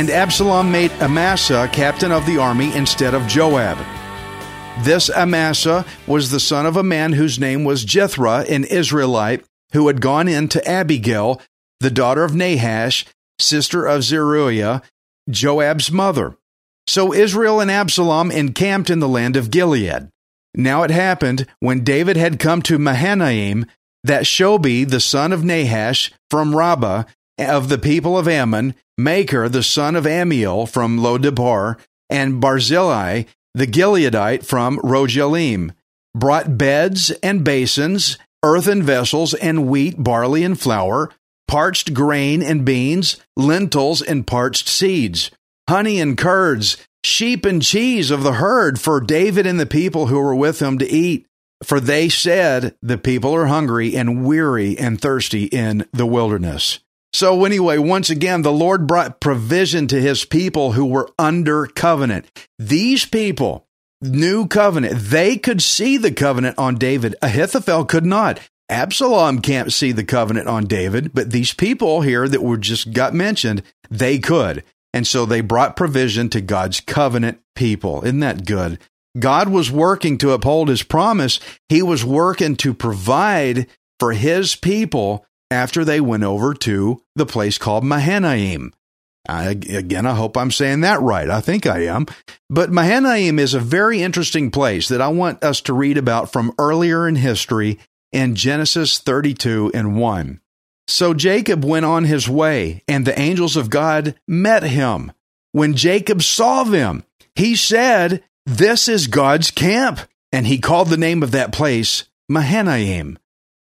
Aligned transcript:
And 0.00 0.08
Absalom 0.08 0.72
made 0.72 0.92
Amasa 0.92 1.68
captain 1.74 2.10
of 2.10 2.24
the 2.24 2.38
army 2.38 2.74
instead 2.74 3.12
of 3.12 3.26
Joab. 3.26 3.99
This 4.82 5.10
Amasa 5.10 5.84
was 6.06 6.30
the 6.30 6.40
son 6.40 6.64
of 6.64 6.74
a 6.74 6.82
man 6.82 7.12
whose 7.12 7.38
name 7.38 7.64
was 7.64 7.84
Jethro, 7.84 8.38
an 8.40 8.64
Israelite, 8.64 9.44
who 9.72 9.86
had 9.88 10.00
gone 10.00 10.26
in 10.26 10.48
to 10.48 10.66
Abigail, 10.66 11.40
the 11.80 11.90
daughter 11.90 12.24
of 12.24 12.34
Nahash, 12.34 13.04
sister 13.38 13.86
of 13.86 14.02
Zeruiah, 14.02 14.80
Joab's 15.28 15.92
mother. 15.92 16.34
So 16.86 17.12
Israel 17.12 17.60
and 17.60 17.70
Absalom 17.70 18.30
encamped 18.30 18.88
in 18.88 19.00
the 19.00 19.08
land 19.08 19.36
of 19.36 19.50
Gilead. 19.50 20.08
Now 20.54 20.82
it 20.82 20.90
happened 20.90 21.46
when 21.60 21.84
David 21.84 22.16
had 22.16 22.40
come 22.40 22.62
to 22.62 22.78
Mahanaim 22.78 23.66
that 24.02 24.24
Shobi, 24.24 24.88
the 24.88 24.98
son 24.98 25.32
of 25.32 25.44
Nahash 25.44 26.10
from 26.30 26.56
Rabbah 26.56 27.04
of 27.38 27.68
the 27.68 27.78
people 27.78 28.16
of 28.16 28.26
Ammon, 28.26 28.74
Machir, 28.96 29.48
the 29.50 29.62
son 29.62 29.94
of 29.94 30.04
Ammiel 30.04 30.66
from 30.66 30.96
Lo 30.96 31.18
Debar, 31.18 31.76
and 32.08 32.40
Barzillai, 32.40 33.24
the 33.54 33.66
Gileadite 33.66 34.44
from 34.44 34.78
Rogelim, 34.78 35.72
brought 36.14 36.56
beds 36.56 37.10
and 37.22 37.44
basins, 37.44 38.18
earthen 38.44 38.82
vessels, 38.82 39.34
and 39.34 39.68
wheat, 39.68 40.02
barley, 40.02 40.44
and 40.44 40.58
flour, 40.58 41.10
parched 41.48 41.94
grain 41.94 42.42
and 42.42 42.64
beans, 42.64 43.16
lentils 43.36 44.02
and 44.02 44.26
parched 44.26 44.68
seeds, 44.68 45.30
honey 45.68 46.00
and 46.00 46.16
curds, 46.16 46.76
sheep 47.04 47.44
and 47.44 47.62
cheese 47.62 48.10
of 48.10 48.22
the 48.22 48.34
herd 48.34 48.80
for 48.80 49.00
David 49.00 49.46
and 49.46 49.58
the 49.58 49.66
people 49.66 50.06
who 50.06 50.20
were 50.20 50.34
with 50.34 50.60
him 50.60 50.78
to 50.78 50.88
eat. 50.88 51.26
For 51.62 51.80
they 51.80 52.08
said, 52.08 52.74
The 52.80 52.98
people 52.98 53.34
are 53.34 53.46
hungry 53.46 53.94
and 53.96 54.24
weary 54.24 54.78
and 54.78 55.00
thirsty 55.00 55.44
in 55.44 55.86
the 55.92 56.06
wilderness. 56.06 56.80
So, 57.12 57.44
anyway, 57.44 57.78
once 57.78 58.08
again, 58.08 58.42
the 58.42 58.52
Lord 58.52 58.86
brought 58.86 59.20
provision 59.20 59.86
to 59.88 60.00
his 60.00 60.24
people 60.24 60.72
who 60.72 60.86
were 60.86 61.10
under 61.18 61.66
covenant. 61.66 62.30
These 62.58 63.04
people, 63.04 63.66
new 64.00 64.46
covenant, 64.46 64.96
they 64.96 65.36
could 65.36 65.60
see 65.60 65.96
the 65.96 66.12
covenant 66.12 66.56
on 66.58 66.76
David. 66.76 67.16
Ahithophel 67.20 67.84
could 67.84 68.06
not. 68.06 68.38
Absalom 68.68 69.40
can't 69.40 69.72
see 69.72 69.90
the 69.90 70.04
covenant 70.04 70.46
on 70.46 70.66
David, 70.66 71.12
but 71.12 71.32
these 71.32 71.52
people 71.52 72.02
here 72.02 72.28
that 72.28 72.42
were 72.42 72.56
just 72.56 72.92
got 72.92 73.12
mentioned, 73.12 73.64
they 73.90 74.20
could. 74.20 74.62
And 74.94 75.06
so 75.06 75.26
they 75.26 75.40
brought 75.40 75.76
provision 75.76 76.28
to 76.30 76.40
God's 76.40 76.80
covenant 76.80 77.40
people. 77.56 78.02
Isn't 78.04 78.20
that 78.20 78.46
good? 78.46 78.78
God 79.18 79.48
was 79.48 79.72
working 79.72 80.18
to 80.18 80.30
uphold 80.30 80.68
his 80.68 80.84
promise. 80.84 81.40
He 81.68 81.82
was 81.82 82.04
working 82.04 82.54
to 82.56 82.72
provide 82.72 83.66
for 83.98 84.12
his 84.12 84.54
people 84.54 85.26
after 85.50 85.84
they 85.84 86.00
went 86.00 86.24
over 86.24 86.54
to 86.54 87.02
the 87.16 87.26
place 87.26 87.58
called 87.58 87.84
Mahanaim. 87.84 88.72
I, 89.28 89.50
again, 89.50 90.06
I 90.06 90.14
hope 90.14 90.36
I'm 90.36 90.50
saying 90.50 90.80
that 90.80 91.00
right. 91.00 91.28
I 91.28 91.40
think 91.40 91.66
I 91.66 91.84
am. 91.84 92.06
But 92.48 92.72
Mahanaim 92.72 93.38
is 93.38 93.54
a 93.54 93.60
very 93.60 94.02
interesting 94.02 94.50
place 94.50 94.88
that 94.88 95.00
I 95.00 95.08
want 95.08 95.44
us 95.44 95.60
to 95.62 95.74
read 95.74 95.98
about 95.98 96.32
from 96.32 96.54
earlier 96.58 97.06
in 97.06 97.16
history 97.16 97.78
in 98.12 98.34
Genesis 98.34 98.98
32 98.98 99.72
and 99.74 99.96
1. 100.00 100.40
So 100.88 101.14
Jacob 101.14 101.64
went 101.64 101.84
on 101.84 102.04
his 102.04 102.28
way, 102.28 102.82
and 102.88 103.06
the 103.06 103.18
angels 103.18 103.56
of 103.56 103.70
God 103.70 104.16
met 104.26 104.64
him. 104.64 105.12
When 105.52 105.74
Jacob 105.74 106.22
saw 106.22 106.64
them, 106.64 107.04
he 107.36 107.54
said, 107.54 108.24
This 108.46 108.88
is 108.88 109.06
God's 109.06 109.50
camp. 109.50 110.00
And 110.32 110.46
he 110.46 110.58
called 110.58 110.88
the 110.88 110.96
name 110.96 111.22
of 111.22 111.32
that 111.32 111.52
place 111.52 112.04
Mahanaim. 112.28 113.18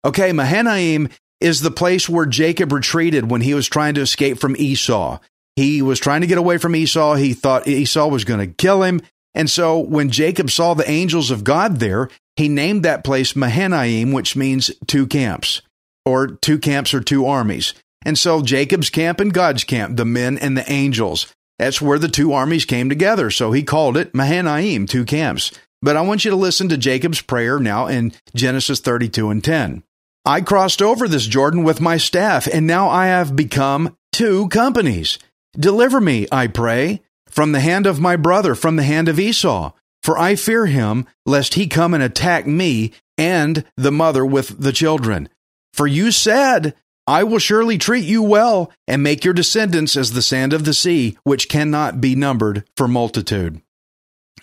Okay, 0.05 0.33
Mahanaim 0.33 1.09
is 1.41 1.61
the 1.61 1.71
place 1.71 2.09
where 2.09 2.27
Jacob 2.27 2.73
retreated 2.73 3.31
when 3.31 3.41
he 3.41 3.55
was 3.55 3.69
trying 3.69 3.95
to 3.95 4.01
escape 4.01 4.39
from 4.39 4.57
Esau. 4.57 5.19
He 5.57 5.83
was 5.83 5.99
trying 5.99 6.21
to 6.21 6.27
get 6.27 6.39
away 6.39 6.59
from 6.59 6.77
Esau. 6.77 7.15
He 7.15 7.35
thought 7.35 7.67
Esau 7.67 8.09
was 8.09 8.25
going 8.25 8.41
to 8.41 8.55
kill 8.55 8.83
him. 8.83 9.01
And 9.35 9.49
so 9.49 9.79
when 9.79 10.11
Jacob 10.11 10.51
saw 10.51 10.75
the 10.75 10.89
angels 10.91 11.31
of 11.31 11.45
God 11.45 11.77
there, 11.77 12.09
he 12.37 12.49
named 12.49 12.85
that 12.85 13.05
place 13.05 13.37
Mahanaim, 13.37 14.13
which 14.13 14.37
means 14.37 14.71
two 14.87 15.07
camps, 15.07 15.63
or 16.05 16.29
two 16.29 16.59
camps 16.59 16.95
or 16.95 17.01
two 17.01 17.27
armies. 17.27 17.75
And 18.05 18.19
so 18.19 18.43
Jacob's 18.43 18.91
camp 18.91 19.21
and 19.21 19.35
God's 19.35 19.65
camp, 19.65 19.97
the 19.97 20.05
men 20.05 20.39
and 20.39 20.57
the 20.57 20.71
angels, 20.71 21.33
that's 21.59 21.83
where 21.83 21.99
the 21.99 22.09
two 22.09 22.33
armies 22.33 22.65
came 22.65 22.89
together. 22.89 23.31
So 23.31 23.53
he 23.53 23.63
called 23.63 23.97
it 23.97 24.15
Mahanaim, 24.15 24.87
two 24.87 25.05
camps. 25.05 25.53
But 25.83 25.97
I 25.97 26.01
want 26.03 26.25
you 26.25 26.31
to 26.31 26.37
listen 26.37 26.69
to 26.69 26.79
Jacob's 26.79 27.21
prayer 27.21 27.59
now 27.59 27.87
in 27.87 28.13
Genesis 28.35 28.81
32 28.81 29.31
and 29.31 29.43
10. 29.43 29.83
I 30.29 30.43
crossed 30.43 30.83
over 30.83 31.09
this 31.09 31.27
Jordan 31.27 31.65
with 31.65 31.81
my 31.81 31.97
staff, 31.97 32.47
and 32.47 32.67
now 32.67 32.91
I 32.91 33.07
have 33.07 33.35
become 33.35 33.97
two 34.13 34.49
companies. 34.49 35.19
Deliver 35.55 36.03
me, 36.03 36.27
I 36.31 36.49
pray, 36.49 37.01
from 37.31 37.53
the 37.53 37.61
hand 37.61 37.87
of 37.87 37.99
my 37.99 38.15
brother, 38.15 38.55
from 38.55 38.77
the 38.77 38.83
hand 38.83 39.09
of 39.09 39.19
Esau, 39.19 39.73
for 40.03 40.19
I 40.19 40.35
fear 40.35 40.67
him, 40.67 41.07
lest 41.25 41.55
he 41.55 41.67
come 41.67 41.95
and 41.95 42.03
attack 42.03 42.47
me 42.47 42.93
and 43.17 43.65
the 43.79 43.91
mother 43.91 44.23
with 44.23 44.61
the 44.61 44.71
children. 44.71 45.31
For 45.73 45.87
you 45.87 46.13
said, 46.13 46.75
I 47.07 47.25
will 47.25 47.39
surely 47.39 47.79
treat 47.79 48.05
you 48.05 48.23
well, 48.23 48.71
and 48.87 49.03
make 49.03 49.25
your 49.25 49.33
descendants 49.33 49.97
as 49.97 50.13
the 50.13 50.21
sand 50.21 50.53
of 50.53 50.67
the 50.67 50.75
sea, 50.75 51.17
which 51.25 51.49
cannot 51.49 52.03
be 52.03 52.15
numbered 52.15 52.65
for 52.77 52.87
multitude. 52.87 53.63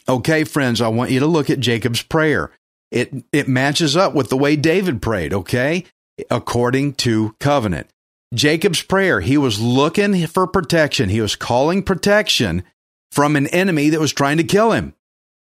Okay, 0.09 0.45
friends, 0.45 0.81
I 0.81 0.87
want 0.87 1.11
you 1.11 1.19
to 1.19 1.27
look 1.27 1.51
at 1.51 1.59
Jacob's 1.59 2.01
prayer. 2.01 2.49
It, 2.95 3.25
it 3.33 3.49
matches 3.49 3.97
up 3.97 4.15
with 4.15 4.29
the 4.29 4.37
way 4.37 4.55
David 4.55 5.01
prayed, 5.01 5.33
okay? 5.33 5.83
According 6.31 6.93
to 6.93 7.35
covenant. 7.41 7.89
Jacob's 8.33 8.81
prayer, 8.81 9.19
he 9.19 9.37
was 9.37 9.59
looking 9.59 10.25
for 10.27 10.47
protection. 10.47 11.09
He 11.09 11.19
was 11.19 11.35
calling 11.35 11.83
protection 11.83 12.63
from 13.11 13.35
an 13.35 13.47
enemy 13.47 13.89
that 13.89 13.99
was 13.99 14.13
trying 14.13 14.37
to 14.37 14.45
kill 14.45 14.71
him. 14.71 14.93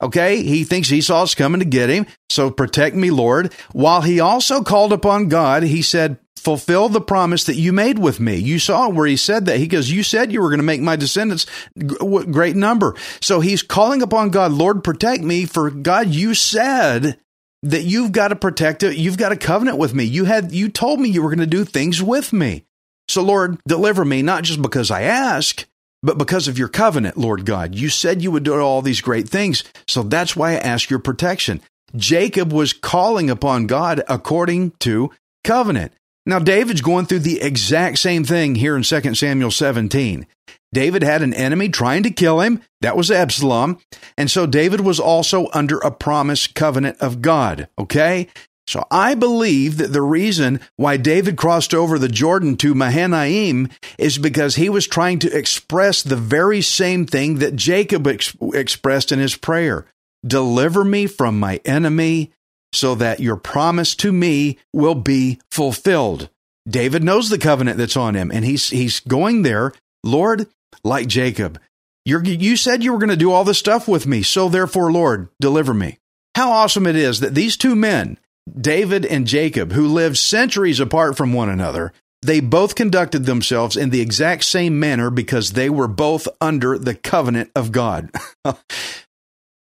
Okay, 0.02 0.42
he 0.42 0.62
thinks 0.62 0.92
Esau's 0.92 1.34
coming 1.34 1.58
to 1.58 1.64
get 1.66 1.88
him, 1.88 2.06
so 2.30 2.50
protect 2.50 2.94
me, 2.94 3.10
Lord. 3.10 3.52
While 3.72 4.02
he 4.02 4.20
also 4.20 4.62
called 4.62 4.92
upon 4.92 5.28
God, 5.28 5.62
he 5.62 5.82
said, 5.82 6.18
Fulfill 6.36 6.88
the 6.88 7.00
promise 7.00 7.44
that 7.44 7.56
you 7.56 7.72
made 7.72 7.98
with 7.98 8.20
me. 8.20 8.36
You 8.36 8.58
saw 8.58 8.88
where 8.90 9.06
he 9.06 9.16
said 9.16 9.46
that. 9.46 9.58
He 9.58 9.66
goes, 9.66 9.90
You 9.90 10.04
said 10.04 10.32
you 10.32 10.40
were 10.40 10.50
going 10.50 10.60
to 10.60 10.64
make 10.64 10.80
my 10.80 10.96
descendants 10.96 11.46
great 11.76 12.54
number. 12.54 12.94
So 13.20 13.40
he's 13.40 13.62
calling 13.62 14.02
upon 14.02 14.30
God, 14.30 14.52
Lord, 14.52 14.84
protect 14.84 15.22
me. 15.24 15.46
For 15.46 15.68
God, 15.70 16.08
you 16.08 16.34
said 16.34 17.18
that 17.62 17.82
you've 17.82 18.12
got 18.12 18.28
to 18.28 18.36
protect 18.36 18.82
it. 18.82 18.96
You've 18.96 19.18
got 19.18 19.32
a 19.32 19.36
covenant 19.36 19.78
with 19.78 19.94
me. 19.94 20.04
You 20.04 20.24
had, 20.24 20.52
you 20.52 20.68
told 20.68 21.00
me 21.00 21.08
you 21.08 21.22
were 21.22 21.30
going 21.30 21.38
to 21.38 21.46
do 21.46 21.64
things 21.64 22.02
with 22.02 22.32
me. 22.32 22.64
So, 23.08 23.22
Lord, 23.22 23.58
deliver 23.66 24.04
me, 24.04 24.22
not 24.22 24.44
just 24.44 24.62
because 24.62 24.90
I 24.90 25.02
ask, 25.02 25.66
but 26.02 26.18
because 26.18 26.46
of 26.46 26.58
your 26.58 26.68
covenant, 26.68 27.16
Lord 27.16 27.44
God. 27.44 27.74
You 27.74 27.88
said 27.88 28.22
you 28.22 28.30
would 28.30 28.44
do 28.44 28.60
all 28.60 28.82
these 28.82 29.00
great 29.00 29.28
things. 29.28 29.64
So 29.86 30.02
that's 30.02 30.36
why 30.36 30.52
I 30.52 30.56
ask 30.56 30.90
your 30.90 30.98
protection. 30.98 31.60
Jacob 31.96 32.52
was 32.52 32.72
calling 32.72 33.30
upon 33.30 33.66
God 33.66 34.02
according 34.08 34.72
to 34.80 35.10
covenant. 35.42 35.92
Now, 36.26 36.38
David's 36.38 36.82
going 36.82 37.06
through 37.06 37.20
the 37.20 37.40
exact 37.40 37.98
same 37.98 38.24
thing 38.24 38.54
here 38.54 38.76
in 38.76 38.82
2 38.82 39.14
Samuel 39.14 39.50
17. 39.50 40.26
David 40.72 41.02
had 41.02 41.22
an 41.22 41.34
enemy 41.34 41.68
trying 41.68 42.02
to 42.02 42.10
kill 42.10 42.40
him. 42.40 42.62
That 42.80 42.96
was 42.96 43.10
Absalom. 43.10 43.78
And 44.16 44.30
so 44.30 44.46
David 44.46 44.80
was 44.80 45.00
also 45.00 45.48
under 45.52 45.78
a 45.78 45.90
promise 45.90 46.46
covenant 46.46 46.98
of 47.00 47.22
God. 47.22 47.68
Okay? 47.78 48.28
So 48.68 48.84
I 48.90 49.14
believe 49.14 49.78
that 49.78 49.94
the 49.94 50.02
reason 50.02 50.60
why 50.76 50.98
David 50.98 51.38
crossed 51.38 51.72
over 51.72 51.98
the 51.98 52.06
Jordan 52.06 52.54
to 52.58 52.74
Mahanaim 52.74 53.70
is 53.96 54.18
because 54.18 54.56
he 54.56 54.68
was 54.68 54.86
trying 54.86 55.18
to 55.20 55.34
express 55.34 56.02
the 56.02 56.16
very 56.16 56.60
same 56.60 57.06
thing 57.06 57.36
that 57.36 57.56
Jacob 57.56 58.06
ex- 58.06 58.36
expressed 58.52 59.10
in 59.10 59.20
his 59.20 59.36
prayer. 59.36 59.86
Deliver 60.26 60.84
me 60.84 61.06
from 61.06 61.40
my 61.40 61.62
enemy 61.64 62.30
so 62.74 62.94
that 62.96 63.20
your 63.20 63.36
promise 63.36 63.94
to 63.96 64.12
me 64.12 64.58
will 64.74 64.94
be 64.94 65.40
fulfilled. 65.50 66.28
David 66.68 67.02
knows 67.02 67.30
the 67.30 67.38
covenant 67.38 67.78
that's 67.78 67.96
on 67.96 68.14
him, 68.14 68.30
and 68.30 68.44
he's 68.44 68.68
he's 68.68 69.00
going 69.00 69.42
there, 69.42 69.72
Lord, 70.04 70.46
like 70.84 71.06
Jacob. 71.06 71.60
You're, 72.04 72.24
you 72.24 72.56
said 72.56 72.82
you 72.82 72.92
were 72.92 72.98
going 72.98 73.10
to 73.10 73.16
do 73.16 73.32
all 73.32 73.44
this 73.44 73.58
stuff 73.58 73.86
with 73.86 74.06
me, 74.06 74.22
so 74.22 74.48
therefore, 74.48 74.90
Lord, 74.90 75.28
deliver 75.40 75.74
me. 75.74 75.98
How 76.34 76.52
awesome 76.52 76.86
it 76.86 76.96
is 76.96 77.20
that 77.20 77.34
these 77.34 77.56
two 77.56 77.74
men, 77.74 78.18
David 78.58 79.04
and 79.04 79.26
Jacob, 79.26 79.72
who 79.72 79.86
lived 79.86 80.16
centuries 80.16 80.80
apart 80.80 81.16
from 81.16 81.32
one 81.32 81.48
another, 81.48 81.92
they 82.22 82.40
both 82.40 82.74
conducted 82.74 83.26
themselves 83.26 83.76
in 83.76 83.90
the 83.90 84.00
exact 84.00 84.44
same 84.44 84.80
manner 84.80 85.10
because 85.10 85.52
they 85.52 85.70
were 85.70 85.88
both 85.88 86.26
under 86.40 86.78
the 86.78 86.94
covenant 86.94 87.50
of 87.54 87.72
God. 87.72 88.10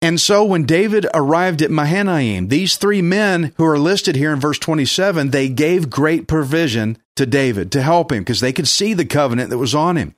and 0.01 0.21
so 0.21 0.43
when 0.43 0.65
David 0.65 1.07
arrived 1.13 1.61
at 1.61 1.71
Mahanaim, 1.71 2.49
these 2.49 2.77
three 2.77 3.01
men 3.01 3.53
who 3.57 3.65
are 3.65 3.79
listed 3.79 4.15
here 4.15 4.31
in 4.31 4.39
verse 4.39 4.59
27, 4.59 5.31
they 5.31 5.49
gave 5.49 5.89
great 5.89 6.27
provision 6.27 6.97
to 7.15 7.25
David 7.25 7.71
to 7.71 7.81
help 7.81 8.11
him 8.11 8.19
because 8.19 8.41
they 8.41 8.53
could 8.53 8.67
see 8.67 8.93
the 8.93 9.05
covenant 9.05 9.49
that 9.49 9.57
was 9.57 9.73
on 9.73 9.97
him. 9.97 10.15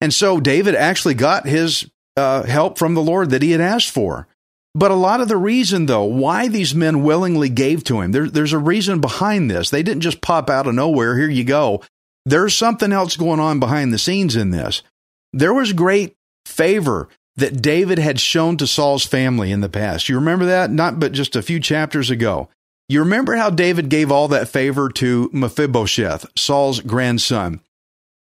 And 0.00 0.14
so 0.14 0.40
David 0.40 0.74
actually 0.74 1.14
got 1.14 1.46
his 1.46 1.90
uh, 2.16 2.42
help 2.44 2.78
from 2.78 2.94
the 2.94 3.02
Lord 3.02 3.30
that 3.30 3.42
he 3.42 3.52
had 3.52 3.60
asked 3.60 3.90
for. 3.90 4.28
But 4.74 4.90
a 4.90 4.94
lot 4.94 5.20
of 5.20 5.28
the 5.28 5.36
reason, 5.36 5.86
though, 5.86 6.04
why 6.04 6.48
these 6.48 6.74
men 6.74 7.02
willingly 7.02 7.48
gave 7.48 7.82
to 7.84 8.00
him, 8.00 8.12
there, 8.12 8.28
there's 8.28 8.52
a 8.52 8.58
reason 8.58 9.00
behind 9.00 9.50
this. 9.50 9.70
They 9.70 9.82
didn't 9.82 10.02
just 10.02 10.20
pop 10.20 10.48
out 10.50 10.66
of 10.66 10.74
nowhere, 10.74 11.16
here 11.16 11.28
you 11.28 11.44
go. 11.44 11.82
There's 12.24 12.54
something 12.54 12.92
else 12.92 13.16
going 13.16 13.40
on 13.40 13.58
behind 13.58 13.92
the 13.92 13.98
scenes 13.98 14.36
in 14.36 14.50
this. 14.50 14.82
There 15.32 15.54
was 15.54 15.72
great 15.72 16.14
favor 16.46 17.08
that 17.36 17.62
David 17.62 17.98
had 17.98 18.20
shown 18.20 18.56
to 18.58 18.66
Saul's 18.66 19.06
family 19.06 19.50
in 19.50 19.60
the 19.60 19.68
past. 19.68 20.08
You 20.08 20.16
remember 20.16 20.46
that? 20.46 20.70
Not 20.70 21.00
but 21.00 21.12
just 21.12 21.36
a 21.36 21.42
few 21.42 21.60
chapters 21.60 22.10
ago. 22.10 22.48
You 22.88 23.00
remember 23.00 23.36
how 23.36 23.50
David 23.50 23.88
gave 23.88 24.10
all 24.10 24.28
that 24.28 24.48
favor 24.48 24.88
to 24.90 25.30
Mephibosheth, 25.32 26.26
Saul's 26.36 26.80
grandson. 26.80 27.60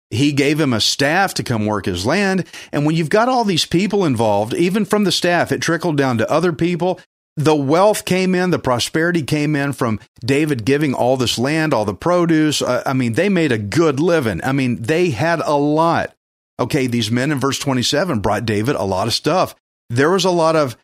He 0.10 0.32
gave 0.32 0.60
him 0.60 0.74
a 0.74 0.82
staff 0.82 1.34
to 1.36 1.44
come 1.44 1.66
work 1.66 1.86
his 1.86 2.06
land. 2.06 2.46
And 2.72 2.86
when 2.86 2.96
you've 2.96 3.10
got 3.10 3.30
all 3.30 3.44
these 3.44 3.66
people 3.66 4.06
involved, 4.06 4.54
even 4.54 4.86
from 4.86 5.04
the 5.04 5.12
staff, 5.12 5.52
it 5.52 5.62
trickled 5.62 5.98
down 5.98 6.18
to 6.20 6.32
other 6.32 6.54
people. 6.54 7.00
The 7.38 7.56
wealth 7.56 8.06
came 8.06 8.34
in, 8.34 8.52
the 8.52 8.60
prosperity 8.60 9.22
came 9.22 9.56
in 9.56 9.74
from 9.74 10.00
David 10.22 10.64
giving 10.64 10.94
all 10.94 11.18
this 11.18 11.38
land, 11.38 11.74
all 11.74 11.84
the 11.84 11.94
produce. 11.94 12.62
Uh, 12.62 12.84
I 12.86 12.94
mean, 12.94 13.14
they 13.14 13.28
made 13.28 13.52
a 13.52 13.58
good 13.58 14.00
living. 14.00 14.42
I 14.44 14.54
mean, 14.54 14.82
they 14.82 15.10
had 15.10 15.42
a 15.44 15.58
lot. 15.58 16.16
Okay, 16.60 16.88
these 16.88 17.12
men 17.12 17.34
in 17.34 17.40
verse 17.40 17.60
27 17.60 18.20
brought 18.20 18.46
David 18.46 18.76
a 18.76 18.84
lot 18.84 19.08
of 19.08 19.14
stuff. 19.14 19.54
There 19.90 20.12
was 20.12 20.24
a 20.24 20.32
lot 20.32 20.56
of 20.56 20.78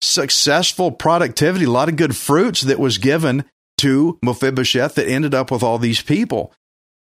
successful 0.00 0.92
productivity, 0.92 1.64
a 1.64 1.70
lot 1.70 1.88
of 1.88 1.96
good 1.96 2.14
fruits 2.14 2.60
that 2.62 2.78
was 2.78 2.98
given 2.98 3.44
to 3.78 4.18
Mephibosheth 4.22 4.94
that 4.94 5.08
ended 5.08 5.34
up 5.34 5.50
with 5.50 5.62
all 5.62 5.78
these 5.78 6.02
people. 6.02 6.52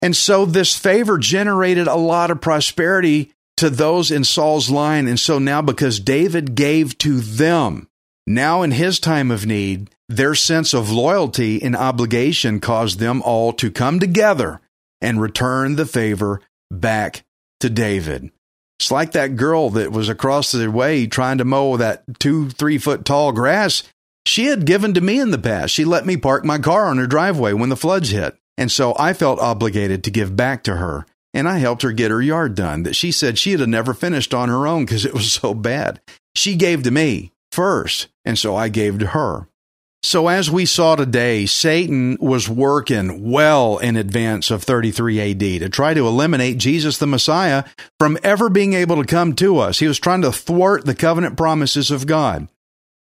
And 0.01 0.17
so 0.17 0.45
this 0.45 0.77
favor 0.77 1.19
generated 1.19 1.87
a 1.87 1.97
lot 1.97 2.31
of 2.31 2.41
prosperity 2.41 3.33
to 3.57 3.69
those 3.69 4.11
in 4.11 4.25
Saul's 4.25 4.71
line. 4.71 5.09
And 5.09 5.19
so 5.19 5.39
now, 5.39 5.61
because 5.61 5.99
David 5.99 6.55
gave 6.55 6.97
to 6.99 7.21
them, 7.21 7.89
now 8.27 8.63
in 8.63 8.71
his 8.71 9.01
time 9.01 9.31
of 9.31 9.47
need, 9.47 9.91
their 10.09 10.35
sense 10.35 10.73
of 10.73 10.91
loyalty 10.91 11.63
and 11.63 11.75
obligation 11.75 12.61
caused 12.61 12.99
them 12.99 13.21
all 13.23 13.53
to 13.55 13.71
come 13.71 13.99
together 13.99 14.61
and 15.01 15.21
return 15.21 15.77
the 15.77 15.87
favor 15.87 16.41
back 16.71 17.25
to 17.61 17.69
David. 17.69 18.31
It's 18.79 18.93
like 18.93 19.13
that 19.13 19.37
girl 19.37 19.71
that 19.71 19.91
was 19.91 20.09
across 20.09 20.53
the 20.53 20.71
way 20.71 21.07
trying 21.07 21.39
to 21.39 21.45
mow 21.45 21.77
that 21.77 22.05
two, 22.21 22.51
three 22.51 22.79
foot 22.79 23.05
tall 23.05 23.33
grass. 23.33 23.83
She 24.25 24.47
had 24.47 24.67
given 24.67 24.95
to 24.95 25.01
me 25.01 25.19
in 25.19 25.33
the 25.33 25.39
past. 25.39 25.75
She 25.75 25.85
let 25.85 26.07
me 26.07 26.17
park 26.17 26.45
my 26.45 26.59
car 26.59 26.87
on 26.87 26.99
her 26.99 27.07
driveway 27.07 27.55
when 27.55 27.71
the 27.71 27.77
floods 27.77 28.11
hit. 28.11 28.37
And 28.59 28.73
so 28.73 28.95
I 28.99 29.13
felt 29.13 29.39
obligated 29.39 30.03
to 30.05 30.11
give 30.11 30.37
back 30.37 30.65
to 30.65 30.77
her. 30.77 31.07
And 31.33 31.49
I 31.49 31.59
helped 31.59 31.83
her 31.83 31.93
get 31.93 32.11
her 32.11 32.21
yard 32.21 32.57
done 32.57 32.83
that 32.83 32.97
she 32.97 33.13
said 33.13 33.39
she'd 33.39 33.61
have 33.61 33.69
never 33.69 33.95
finished 33.95 34.35
on 34.35 34.49
her 34.49 34.67
own 34.67 34.85
because 34.85 35.05
it 35.05 35.15
was 35.15 35.33
so 35.33 35.55
bad. 35.55 36.01
She 36.35 36.57
gave 36.57 36.83
to 36.83 36.91
me 36.91 37.33
first, 37.53 38.09
and 38.25 38.39
so 38.39 38.57
I 38.57 38.69
gave 38.69 38.99
to 38.99 39.09
her. 39.09 39.49
So, 40.03 40.29
as 40.29 40.51
we 40.51 40.65
saw 40.65 40.95
today, 40.95 41.45
Satan 41.45 42.17
was 42.21 42.49
working 42.49 43.31
well 43.31 43.79
in 43.79 43.97
advance 43.97 44.51
of 44.51 44.63
33 44.63 45.33
AD 45.33 45.41
to 45.41 45.69
try 45.69 45.93
to 45.93 46.07
eliminate 46.07 46.59
Jesus 46.59 46.99
the 46.99 47.07
Messiah 47.07 47.65
from 47.99 48.17
ever 48.23 48.49
being 48.49 48.75
able 48.75 48.97
to 48.97 49.05
come 49.05 49.35
to 49.35 49.59
us. 49.59 49.81
He 49.81 49.89
was 49.89 49.99
trying 49.99 50.23
to 50.23 50.33
thwart 50.33 50.85
the 50.85 50.95
covenant 50.95 51.37
promises 51.37 51.91
of 51.91 52.07
God. 52.07 52.49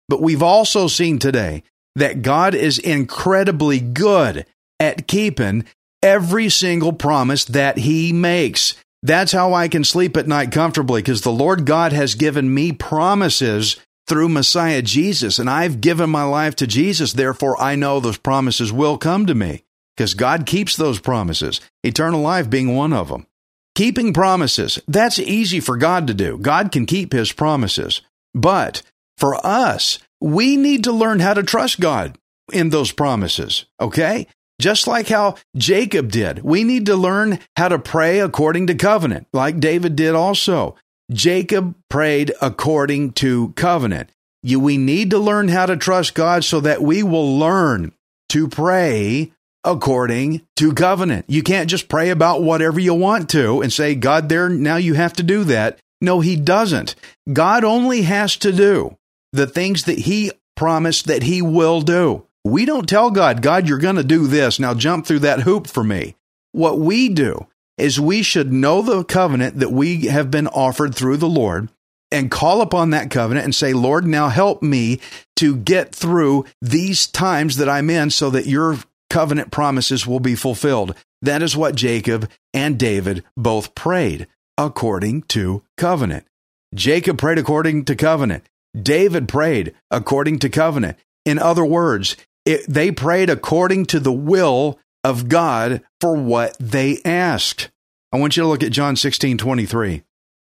But 0.09 0.21
we've 0.21 0.43
also 0.43 0.87
seen 0.87 1.19
today 1.19 1.63
that 1.95 2.23
God 2.23 2.55
is 2.55 2.79
incredibly 2.79 3.79
good 3.79 4.45
at 4.79 5.07
keeping 5.07 5.65
every 6.01 6.49
single 6.49 6.93
promise 6.93 7.45
that 7.45 7.77
He 7.77 8.13
makes. 8.13 8.75
That's 9.03 9.31
how 9.31 9.53
I 9.53 9.67
can 9.67 9.83
sleep 9.83 10.17
at 10.17 10.27
night 10.27 10.51
comfortably 10.51 11.01
because 11.01 11.21
the 11.21 11.31
Lord 11.31 11.65
God 11.65 11.93
has 11.93 12.15
given 12.15 12.53
me 12.53 12.71
promises 12.71 13.77
through 14.07 14.29
Messiah 14.29 14.81
Jesus, 14.81 15.37
and 15.37 15.49
I've 15.49 15.81
given 15.81 16.09
my 16.09 16.23
life 16.23 16.55
to 16.57 16.67
Jesus. 16.67 17.13
Therefore, 17.13 17.61
I 17.61 17.75
know 17.75 17.99
those 17.99 18.17
promises 18.17 18.71
will 18.71 18.97
come 18.97 19.25
to 19.25 19.35
me 19.35 19.63
because 19.95 20.13
God 20.13 20.45
keeps 20.45 20.75
those 20.75 20.99
promises, 20.99 21.59
eternal 21.83 22.21
life 22.21 22.49
being 22.49 22.75
one 22.75 22.93
of 22.93 23.09
them. 23.09 23.27
Keeping 23.75 24.13
promises, 24.13 24.79
that's 24.87 25.19
easy 25.19 25.59
for 25.59 25.77
God 25.77 26.07
to 26.07 26.13
do. 26.13 26.37
God 26.37 26.71
can 26.71 26.85
keep 26.85 27.13
His 27.13 27.31
promises. 27.31 28.01
But 28.33 28.81
for 29.17 29.45
us, 29.45 29.99
we 30.21 30.57
need 30.57 30.85
to 30.85 30.91
learn 30.91 31.19
how 31.19 31.33
to 31.33 31.43
trust 31.43 31.79
God 31.79 32.17
in 32.51 32.69
those 32.69 32.91
promises, 32.91 33.65
okay? 33.79 34.27
Just 34.59 34.87
like 34.87 35.07
how 35.07 35.35
Jacob 35.55 36.11
did. 36.11 36.43
We 36.43 36.63
need 36.63 36.87
to 36.87 36.95
learn 36.95 37.39
how 37.55 37.67
to 37.69 37.77
pray 37.77 38.19
according 38.19 38.67
to 38.67 38.75
covenant, 38.75 39.27
like 39.31 39.59
David 39.59 39.95
did 39.95 40.15
also. 40.15 40.75
Jacob 41.11 41.75
prayed 41.89 42.33
according 42.41 43.13
to 43.13 43.53
covenant. 43.55 44.09
You, 44.43 44.59
we 44.59 44.77
need 44.77 45.11
to 45.11 45.19
learn 45.19 45.47
how 45.47 45.65
to 45.65 45.77
trust 45.77 46.15
God 46.15 46.43
so 46.43 46.59
that 46.61 46.81
we 46.81 47.03
will 47.03 47.37
learn 47.37 47.93
to 48.29 48.47
pray 48.47 49.31
according 49.63 50.41
to 50.55 50.73
covenant. 50.73 51.25
You 51.27 51.43
can't 51.43 51.69
just 51.69 51.89
pray 51.89 52.09
about 52.09 52.41
whatever 52.41 52.79
you 52.79 52.93
want 52.93 53.29
to 53.31 53.61
and 53.61 53.71
say, 53.71 53.95
God, 53.95 54.29
there, 54.29 54.49
now 54.49 54.77
you 54.77 54.93
have 54.93 55.13
to 55.13 55.23
do 55.23 55.43
that. 55.45 55.79
No, 56.01 56.19
he 56.19 56.35
doesn't. 56.35 56.95
God 57.31 57.63
only 57.63 58.03
has 58.03 58.37
to 58.37 58.51
do 58.51 58.97
the 59.33 59.47
things 59.47 59.83
that 59.85 59.99
he 59.99 60.31
promised 60.55 61.07
that 61.07 61.23
he 61.23 61.41
will 61.41 61.81
do. 61.81 62.26
We 62.47 62.63
don't 62.63 62.87
tell 62.87 63.11
God, 63.11 63.41
God, 63.41 63.67
you're 63.67 63.77
going 63.77 63.97
to 63.97 64.05
do 64.05 64.25
this. 64.25 64.57
Now 64.57 64.73
jump 64.73 65.05
through 65.05 65.19
that 65.19 65.41
hoop 65.41 65.67
for 65.67 65.83
me. 65.83 66.15
What 66.53 66.79
we 66.79 67.09
do 67.09 67.45
is 67.77 67.99
we 67.99 68.23
should 68.23 68.53
know 68.53 68.81
the 68.81 69.03
covenant 69.03 69.59
that 69.59 69.71
we 69.71 70.05
have 70.05 70.31
been 70.31 70.47
offered 70.47 70.95
through 70.95 71.17
the 71.17 71.27
Lord 71.27 71.67
and 72.09 72.31
call 72.31 72.61
upon 72.61 72.91
that 72.91 73.11
covenant 73.11 73.43
and 73.43 73.53
say, 73.53 73.73
Lord, 73.73 74.07
now 74.07 74.29
help 74.29 74.63
me 74.63 75.01
to 75.35 75.57
get 75.57 75.93
through 75.93 76.45
these 76.61 77.05
times 77.05 77.57
that 77.57 77.67
I'm 77.67 77.89
in 77.89 78.11
so 78.11 78.29
that 78.29 78.45
your 78.45 78.77
covenant 79.09 79.51
promises 79.51 80.07
will 80.07 80.21
be 80.21 80.35
fulfilled. 80.35 80.95
That 81.21 81.41
is 81.41 81.57
what 81.57 81.75
Jacob 81.75 82.29
and 82.53 82.79
David 82.79 83.25
both 83.35 83.75
prayed 83.75 84.25
according 84.57 85.23
to 85.23 85.63
covenant. 85.75 86.25
Jacob 86.73 87.17
prayed 87.17 87.39
according 87.39 87.83
to 87.85 87.95
covenant. 87.95 88.47
David 88.81 89.27
prayed 89.27 89.75
according 89.91 90.39
to 90.39 90.49
covenant. 90.49 90.97
In 91.25 91.39
other 91.39 91.65
words, 91.65 92.15
it, 92.47 92.65
they 92.67 92.91
prayed 92.91 93.29
according 93.29 93.85
to 93.87 93.99
the 93.99 94.13
will 94.13 94.79
of 95.03 95.27
God 95.27 95.81
for 95.99 96.15
what 96.15 96.55
they 96.59 96.99
asked. 97.03 97.69
I 98.11 98.17
want 98.17 98.37
you 98.37 98.43
to 98.43 98.49
look 98.49 98.63
at 98.63 98.71
John 98.71 98.95
16 98.95 99.37
23. 99.37 100.03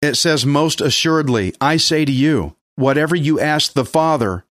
It 0.01 0.15
says, 0.15 0.45
Most 0.45 0.81
assuredly, 0.81 1.53
I 1.61 1.77
say 1.77 2.03
to 2.03 2.11
you, 2.11 2.55
whatever 2.75 3.15
you 3.15 3.39
ask 3.39 3.73
the 3.73 3.85
Father 3.85 4.45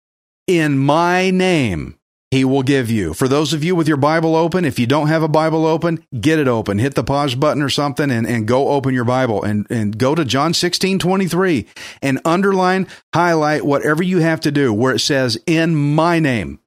in 0.46 0.78
my 0.78 1.30
name, 1.30 1.98
he 2.30 2.44
will 2.44 2.62
give 2.62 2.90
you. 2.90 3.14
For 3.14 3.26
those 3.26 3.52
of 3.52 3.64
you 3.64 3.74
with 3.74 3.88
your 3.88 3.96
Bible 3.96 4.36
open, 4.36 4.64
if 4.64 4.78
you 4.78 4.86
don't 4.86 5.08
have 5.08 5.22
a 5.22 5.28
Bible 5.28 5.66
open, 5.66 6.04
get 6.20 6.38
it 6.38 6.46
open. 6.46 6.78
Hit 6.78 6.94
the 6.94 7.02
pause 7.02 7.34
button 7.34 7.62
or 7.62 7.70
something 7.70 8.10
and, 8.10 8.26
and 8.26 8.46
go 8.46 8.68
open 8.68 8.94
your 8.94 9.04
Bible 9.04 9.42
and, 9.42 9.66
and 9.70 9.96
go 9.96 10.14
to 10.14 10.24
John 10.24 10.52
16 10.52 10.98
23 10.98 11.66
and 12.02 12.20
underline, 12.24 12.86
highlight 13.14 13.64
whatever 13.64 14.02
you 14.02 14.18
have 14.18 14.40
to 14.42 14.52
do 14.52 14.72
where 14.72 14.94
it 14.94 15.00
says, 15.00 15.38
in 15.46 15.74
my 15.74 16.20
name. 16.20 16.60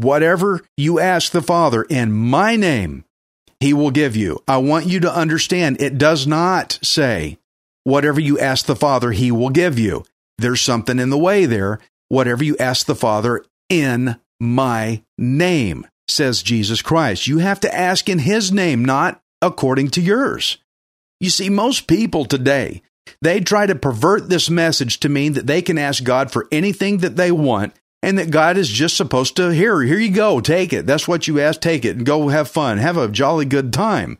Whatever 0.00 0.62
you 0.78 0.98
ask 0.98 1.30
the 1.30 1.42
Father 1.42 1.82
in 1.82 2.10
my 2.10 2.56
name, 2.56 3.04
he 3.60 3.74
will 3.74 3.90
give 3.90 4.16
you. 4.16 4.42
I 4.48 4.56
want 4.56 4.86
you 4.86 4.98
to 5.00 5.14
understand 5.14 5.82
it 5.82 5.98
does 5.98 6.26
not 6.26 6.78
say, 6.82 7.36
whatever 7.84 8.18
you 8.18 8.38
ask 8.38 8.64
the 8.64 8.74
Father, 8.74 9.12
he 9.12 9.30
will 9.30 9.50
give 9.50 9.78
you. 9.78 10.06
There's 10.38 10.62
something 10.62 10.98
in 10.98 11.10
the 11.10 11.18
way 11.18 11.44
there. 11.44 11.80
Whatever 12.08 12.42
you 12.42 12.56
ask 12.56 12.86
the 12.86 12.94
Father 12.94 13.44
in 13.68 14.16
my 14.40 15.02
name, 15.18 15.86
says 16.08 16.42
Jesus 16.42 16.80
Christ. 16.80 17.26
You 17.26 17.38
have 17.40 17.60
to 17.60 17.74
ask 17.74 18.08
in 18.08 18.20
his 18.20 18.50
name, 18.50 18.82
not 18.82 19.20
according 19.42 19.90
to 19.90 20.00
yours. 20.00 20.56
You 21.20 21.28
see, 21.28 21.50
most 21.50 21.86
people 21.86 22.24
today, 22.24 22.80
they 23.20 23.40
try 23.40 23.66
to 23.66 23.74
pervert 23.74 24.30
this 24.30 24.48
message 24.48 25.00
to 25.00 25.10
mean 25.10 25.34
that 25.34 25.46
they 25.46 25.60
can 25.60 25.76
ask 25.76 26.02
God 26.02 26.30
for 26.30 26.48
anything 26.50 26.98
that 26.98 27.16
they 27.16 27.30
want 27.30 27.74
and 28.02 28.18
that 28.18 28.30
God 28.30 28.56
is 28.56 28.68
just 28.68 28.96
supposed 28.96 29.36
to, 29.36 29.52
here, 29.52 29.82
here 29.82 29.98
you 29.98 30.10
go, 30.10 30.40
take 30.40 30.72
it. 30.72 30.86
That's 30.86 31.06
what 31.06 31.28
you 31.28 31.40
ask, 31.40 31.60
take 31.60 31.84
it, 31.84 31.96
and 31.96 32.06
go 32.06 32.28
have 32.28 32.48
fun, 32.48 32.78
have 32.78 32.96
a 32.96 33.08
jolly 33.08 33.44
good 33.44 33.72
time. 33.72 34.18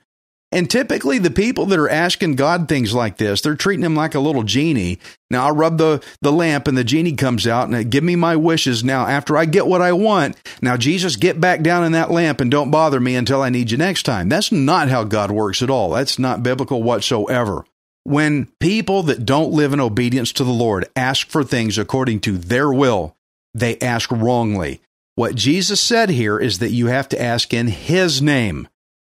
And 0.52 0.68
typically, 0.68 1.18
the 1.18 1.30
people 1.30 1.66
that 1.66 1.78
are 1.78 1.88
asking 1.88 2.34
God 2.34 2.68
things 2.68 2.92
like 2.92 3.18
this, 3.18 3.40
they're 3.40 3.54
treating 3.54 3.84
him 3.84 3.94
like 3.94 4.16
a 4.16 4.20
little 4.20 4.42
genie. 4.42 4.98
Now, 5.30 5.46
I 5.46 5.50
rub 5.50 5.78
the, 5.78 6.02
the 6.22 6.32
lamp 6.32 6.66
and 6.66 6.76
the 6.76 6.82
genie 6.82 7.14
comes 7.14 7.46
out 7.46 7.68
and 7.68 7.90
give 7.90 8.02
me 8.02 8.16
my 8.16 8.34
wishes. 8.34 8.82
Now, 8.82 9.06
after 9.06 9.36
I 9.36 9.44
get 9.44 9.68
what 9.68 9.80
I 9.80 9.92
want, 9.92 10.36
now, 10.60 10.76
Jesus, 10.76 11.14
get 11.14 11.40
back 11.40 11.62
down 11.62 11.84
in 11.84 11.92
that 11.92 12.10
lamp 12.10 12.40
and 12.40 12.50
don't 12.50 12.72
bother 12.72 12.98
me 12.98 13.14
until 13.14 13.42
I 13.42 13.48
need 13.50 13.70
you 13.70 13.78
next 13.78 14.02
time. 14.02 14.28
That's 14.28 14.50
not 14.50 14.88
how 14.88 15.04
God 15.04 15.30
works 15.30 15.62
at 15.62 15.70
all. 15.70 15.90
That's 15.90 16.18
not 16.18 16.42
biblical 16.42 16.82
whatsoever. 16.82 17.64
When 18.02 18.46
people 18.58 19.04
that 19.04 19.24
don't 19.24 19.52
live 19.52 19.72
in 19.72 19.78
obedience 19.78 20.32
to 20.32 20.44
the 20.44 20.50
Lord 20.50 20.88
ask 20.96 21.28
for 21.28 21.44
things 21.44 21.78
according 21.78 22.20
to 22.20 22.36
their 22.36 22.72
will, 22.72 23.14
they 23.54 23.78
ask 23.78 24.10
wrongly. 24.10 24.80
What 25.14 25.34
Jesus 25.34 25.80
said 25.80 26.10
here 26.10 26.38
is 26.38 26.58
that 26.58 26.70
you 26.70 26.86
have 26.86 27.08
to 27.10 27.20
ask 27.20 27.52
in 27.52 27.68
His 27.68 28.22
name 28.22 28.68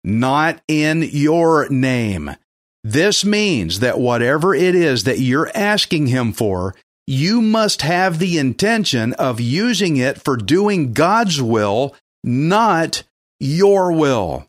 not 0.04 0.60
in 0.68 1.02
your 1.02 1.68
name. 1.70 2.36
This 2.84 3.24
means 3.24 3.80
that 3.80 3.98
whatever 3.98 4.54
it 4.54 4.74
is 4.74 5.04
that 5.04 5.18
you're 5.18 5.50
asking 5.54 6.08
him 6.08 6.34
for, 6.34 6.74
you 7.06 7.40
must 7.40 7.82
have 7.82 8.18
the 8.18 8.38
intention 8.38 9.14
of 9.14 9.40
using 9.40 9.96
it 9.96 10.22
for 10.22 10.36
doing 10.36 10.92
God's 10.92 11.40
will, 11.40 11.96
not 12.22 13.02
your 13.40 13.90
will. 13.90 14.46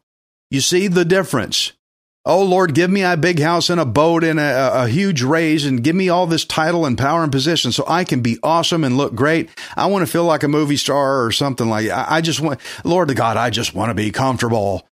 You 0.51 0.59
see 0.59 0.87
the 0.87 1.05
difference? 1.05 1.71
Oh 2.27 2.43
Lord, 2.43 2.73
give 2.73 2.89
me 2.89 3.03
a 3.03 3.15
big 3.15 3.39
house 3.39 3.69
and 3.69 3.79
a 3.79 3.85
boat 3.85 4.23
and 4.23 4.39
a, 4.39 4.83
a, 4.83 4.87
huge 4.87 5.21
raise 5.21 5.63
and 5.63 5.83
give 5.83 5.95
me 5.95 6.09
all 6.09 6.25
this 6.25 6.43
title 6.43 6.83
and 6.83 6.97
power 6.97 7.21
and 7.21 7.31
position 7.31 7.71
so 7.71 7.83
I 7.87 8.03
can 8.03 8.21
be 8.21 8.39
awesome 8.41 8.83
and 8.83 8.97
look 8.97 9.13
great. 9.13 9.49
I 9.77 9.85
want 9.85 10.03
to 10.03 10.11
feel 10.11 10.23
like 10.23 10.41
a 10.41 10.47
movie 10.47 10.77
star 10.77 11.23
or 11.23 11.31
something 11.31 11.69
like 11.69 11.87
I, 11.89 12.17
I 12.17 12.21
just 12.21 12.39
want, 12.39 12.59
Lord 12.83 13.15
God, 13.15 13.37
I 13.37 13.51
just 13.51 13.75
want 13.75 13.91
to 13.91 13.93
be 13.93 14.09
comfortable. 14.11 14.87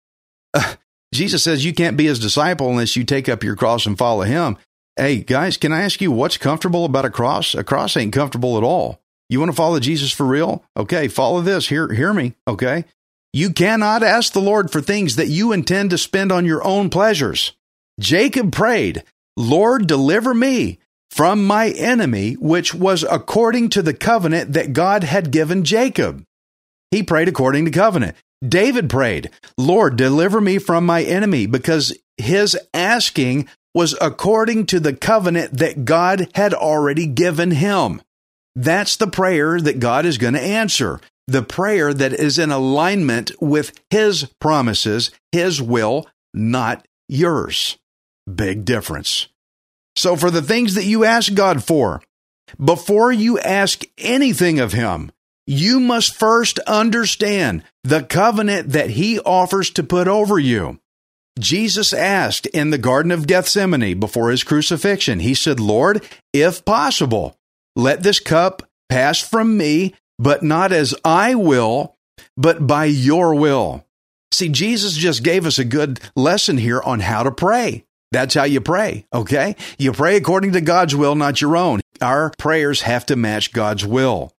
Uh, 0.54 0.76
Jesus 1.14 1.44
says 1.44 1.66
you 1.66 1.74
can't 1.74 1.98
be 1.98 2.06
his 2.06 2.20
disciple 2.20 2.70
unless 2.70 2.96
you 2.96 3.04
take 3.04 3.28
up 3.28 3.44
your 3.44 3.56
cross 3.56 3.88
and 3.88 3.98
follow 3.98 4.24
him. 4.24 4.58
Hey, 4.96 5.18
guys, 5.18 5.58
can 5.58 5.72
I 5.72 5.82
ask 5.82 6.02
you 6.02 6.12
what's 6.12 6.38
comfortable 6.38 6.86
about 6.86 7.06
a 7.06 7.10
cross? 7.10 7.56
A 7.56 7.64
cross 7.64 7.98
ain't 7.98 8.14
comfortable 8.14 8.58
at 8.58 8.64
all. 8.64 9.02
You 9.28 9.40
want 9.40 9.52
to 9.52 9.56
follow 9.56 9.80
Jesus 9.80 10.12
for 10.12 10.28
real? 10.28 10.64
Okay, 10.78 11.08
follow 11.08 11.42
this. 11.42 11.68
Hear, 11.68 11.92
hear 11.92 12.14
me. 12.14 12.36
Okay. 12.48 12.86
You 13.34 13.50
cannot 13.50 14.04
ask 14.04 14.32
the 14.32 14.40
Lord 14.40 14.72
for 14.72 14.80
things 14.80 15.16
that 15.16 15.28
you 15.28 15.52
intend 15.52 15.90
to 15.90 15.98
spend 15.98 16.32
on 16.32 16.46
your 16.46 16.64
own 16.64 16.92
pleasures. 16.92 17.54
Jacob 18.00 18.52
prayed, 18.52 19.04
Lord, 19.36 19.88
deliver 19.88 20.36
me 20.36 20.80
from 21.10 21.46
my 21.46 21.70
enemy, 21.70 22.34
which 22.34 22.74
was 22.74 23.04
according 23.04 23.70
to 23.70 23.82
the 23.82 23.94
covenant 23.94 24.54
that 24.54 24.74
God 24.74 25.04
had 25.04 25.32
given 25.32 25.64
Jacob. 25.64 26.24
He 26.92 27.02
prayed 27.02 27.28
according 27.28 27.66
to 27.66 27.72
covenant. 27.72 28.16
David 28.48 28.90
prayed, 28.90 29.32
Lord, 29.58 29.96
deliver 29.96 30.40
me 30.40 30.60
from 30.60 30.86
my 30.86 31.02
enemy, 31.04 31.48
because 31.48 31.98
his 32.18 32.58
asking 32.74 33.48
was 33.74 33.96
according 34.00 34.68
to 34.68 34.80
the 34.80 34.94
covenant 34.94 35.58
that 35.58 35.86
God 35.86 36.28
had 36.36 36.54
already 36.54 37.08
given 37.08 37.52
him. 37.52 38.02
That's 38.56 38.98
the 38.98 39.08
prayer 39.08 39.60
that 39.60 39.80
God 39.80 40.06
is 40.06 40.20
going 40.20 40.36
to 40.36 40.42
answer. 40.42 41.00
The 41.28 41.44
prayer 41.44 41.94
that 41.94 42.14
is 42.14 42.38
in 42.38 42.52
alignment 42.52 43.32
with 43.42 43.80
his 43.90 44.30
promises, 44.40 45.12
his 45.32 45.62
will, 45.62 46.08
not 46.34 46.86
yours. 47.08 47.78
Big 48.34 48.66
difference. 48.66 49.28
So, 49.96 50.16
for 50.16 50.32
the 50.32 50.42
things 50.42 50.74
that 50.76 50.86
you 50.86 51.06
ask 51.06 51.34
God 51.34 51.64
for, 51.64 52.02
before 52.64 53.12
you 53.12 53.40
ask 53.40 53.84
anything 53.98 54.60
of 54.60 54.74
him, 54.74 55.12
you 55.46 55.80
must 55.80 56.16
first 56.16 56.60
understand 56.60 57.64
the 57.84 58.04
covenant 58.04 58.70
that 58.70 58.92
he 58.92 59.20
offers 59.20 59.70
to 59.72 59.84
put 59.84 60.08
over 60.08 60.40
you. 60.40 60.80
Jesus 61.40 61.94
asked 61.94 62.46
in 62.48 62.70
the 62.70 62.78
Garden 62.78 63.12
of 63.12 63.28
Gethsemane 63.28 64.00
before 64.00 64.30
his 64.30 64.44
crucifixion, 64.44 65.20
he 65.20 65.34
said, 65.34 65.60
Lord, 65.60 66.04
if 66.32 66.64
possible, 66.64 67.36
let 67.76 68.04
this 68.04 68.20
cup 68.20 68.64
pass 68.88 69.20
from 69.20 69.58
me, 69.58 69.96
but 70.24 70.42
not 70.42 70.72
as 70.72 70.96
I 71.04 71.36
will, 71.36 71.98
but 72.38 72.66
by 72.66 72.86
your 72.86 73.36
will. 73.36 73.86
See, 74.32 74.48
Jesus 74.48 74.94
just 74.94 75.22
gave 75.22 75.46
us 75.46 75.60
a 75.60 75.66
good 75.66 76.00
lesson 76.16 76.58
here 76.58 76.82
on 76.82 77.02
how 77.02 77.24
to 77.24 77.32
pray. 77.32 77.84
That's 78.12 78.34
how 78.34 78.46
you 78.46 78.62
pray, 78.62 79.06
okay? 79.14 79.56
You 79.78 79.92
pray 79.92 80.16
according 80.16 80.54
to 80.54 80.62
God's 80.62 80.96
will, 80.96 81.16
not 81.16 81.42
your 81.42 81.58
own. 81.58 81.82
Our 82.02 82.32
prayers 82.38 82.84
have 82.84 83.06
to 83.08 83.16
match 83.16 83.52
God's 83.52 83.86
will. 83.86 84.32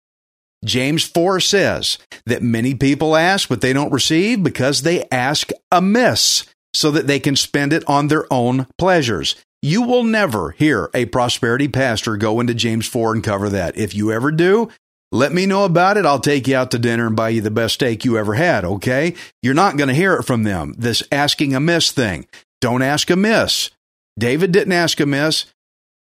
James 0.64 1.04
4 1.04 1.40
says 1.40 1.98
that 2.24 2.42
many 2.42 2.74
people 2.74 3.14
ask, 3.14 3.48
but 3.48 3.60
they 3.60 3.74
don't 3.74 3.92
receive 3.92 4.42
because 4.42 4.82
they 4.82 5.04
ask 5.10 5.50
amiss 5.70 6.46
so 6.72 6.90
that 6.92 7.06
they 7.06 7.20
can 7.20 7.36
spend 7.36 7.72
it 7.72 7.84
on 7.86 8.08
their 8.08 8.32
own 8.32 8.66
pleasures. 8.78 9.36
You 9.60 9.82
will 9.82 10.04
never 10.04 10.52
hear 10.52 10.90
a 10.94 11.06
prosperity 11.06 11.68
pastor 11.68 12.16
go 12.16 12.40
into 12.40 12.54
James 12.54 12.86
4 12.86 13.14
and 13.14 13.24
cover 13.24 13.48
that. 13.50 13.76
If 13.76 13.94
you 13.94 14.12
ever 14.12 14.30
do, 14.30 14.70
let 15.14 15.32
me 15.32 15.46
know 15.46 15.64
about 15.64 15.96
it. 15.96 16.04
I'll 16.04 16.18
take 16.18 16.48
you 16.48 16.56
out 16.56 16.72
to 16.72 16.78
dinner 16.78 17.06
and 17.06 17.14
buy 17.14 17.28
you 17.28 17.40
the 17.40 17.50
best 17.50 17.74
steak 17.74 18.04
you 18.04 18.18
ever 18.18 18.34
had, 18.34 18.64
okay? 18.64 19.14
You're 19.42 19.54
not 19.54 19.76
going 19.76 19.88
to 19.88 19.94
hear 19.94 20.14
it 20.14 20.24
from 20.24 20.42
them. 20.42 20.74
This 20.76 21.04
asking 21.12 21.54
amiss 21.54 21.92
thing. 21.92 22.26
Don't 22.60 22.82
ask 22.82 23.08
amiss. 23.10 23.70
David 24.18 24.50
didn't 24.50 24.72
ask 24.72 24.98
amiss. 24.98 25.46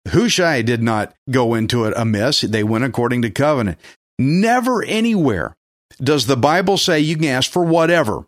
Hushai 0.09 0.63
did 0.63 0.83
not 0.83 1.15
go 1.31 1.53
into 1.53 1.85
it 1.85 1.93
amiss. 1.95 2.41
They 2.41 2.65
went 2.65 2.85
according 2.85 3.21
to 3.23 3.31
covenant. 3.31 3.79
Never 4.19 4.83
anywhere 4.83 5.55
does 6.03 6.27
the 6.27 6.37
Bible 6.37 6.79
say 6.79 7.01
you 7.01 7.17
can 7.17 7.27
ask 7.27 7.51
for 7.51 7.63
whatever. 7.63 8.27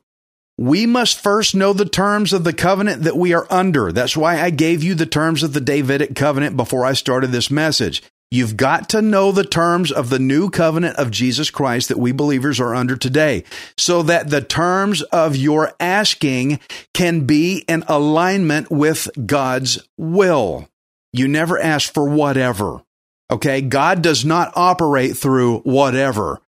We 0.58 0.84
must 0.84 1.18
first 1.18 1.54
know 1.54 1.72
the 1.72 1.86
terms 1.86 2.34
of 2.34 2.44
the 2.44 2.52
covenant 2.52 3.04
that 3.04 3.16
we 3.16 3.32
are 3.32 3.46
under. 3.50 3.90
That's 3.90 4.16
why 4.16 4.38
I 4.38 4.50
gave 4.50 4.84
you 4.84 4.94
the 4.94 5.06
terms 5.06 5.42
of 5.42 5.54
the 5.54 5.62
Davidic 5.62 6.14
covenant 6.14 6.58
before 6.58 6.84
I 6.84 6.92
started 6.92 7.32
this 7.32 7.50
message. 7.50 8.02
You've 8.34 8.56
got 8.56 8.88
to 8.88 9.00
know 9.00 9.30
the 9.30 9.44
terms 9.44 9.92
of 9.92 10.10
the 10.10 10.18
new 10.18 10.50
covenant 10.50 10.96
of 10.96 11.12
Jesus 11.12 11.50
Christ 11.50 11.86
that 11.88 12.00
we 12.00 12.10
believers 12.10 12.58
are 12.58 12.74
under 12.74 12.96
today 12.96 13.44
so 13.78 14.02
that 14.02 14.28
the 14.28 14.40
terms 14.40 15.02
of 15.02 15.36
your 15.36 15.72
asking 15.78 16.58
can 16.92 17.26
be 17.26 17.64
in 17.68 17.84
alignment 17.86 18.72
with 18.72 19.08
God's 19.24 19.86
will. 19.96 20.68
You 21.12 21.28
never 21.28 21.60
ask 21.60 21.94
for 21.94 22.08
whatever. 22.08 22.82
Okay. 23.30 23.60
God 23.60 24.02
does 24.02 24.24
not 24.24 24.52
operate 24.56 25.16
through 25.16 25.60
whatever. 25.60 26.42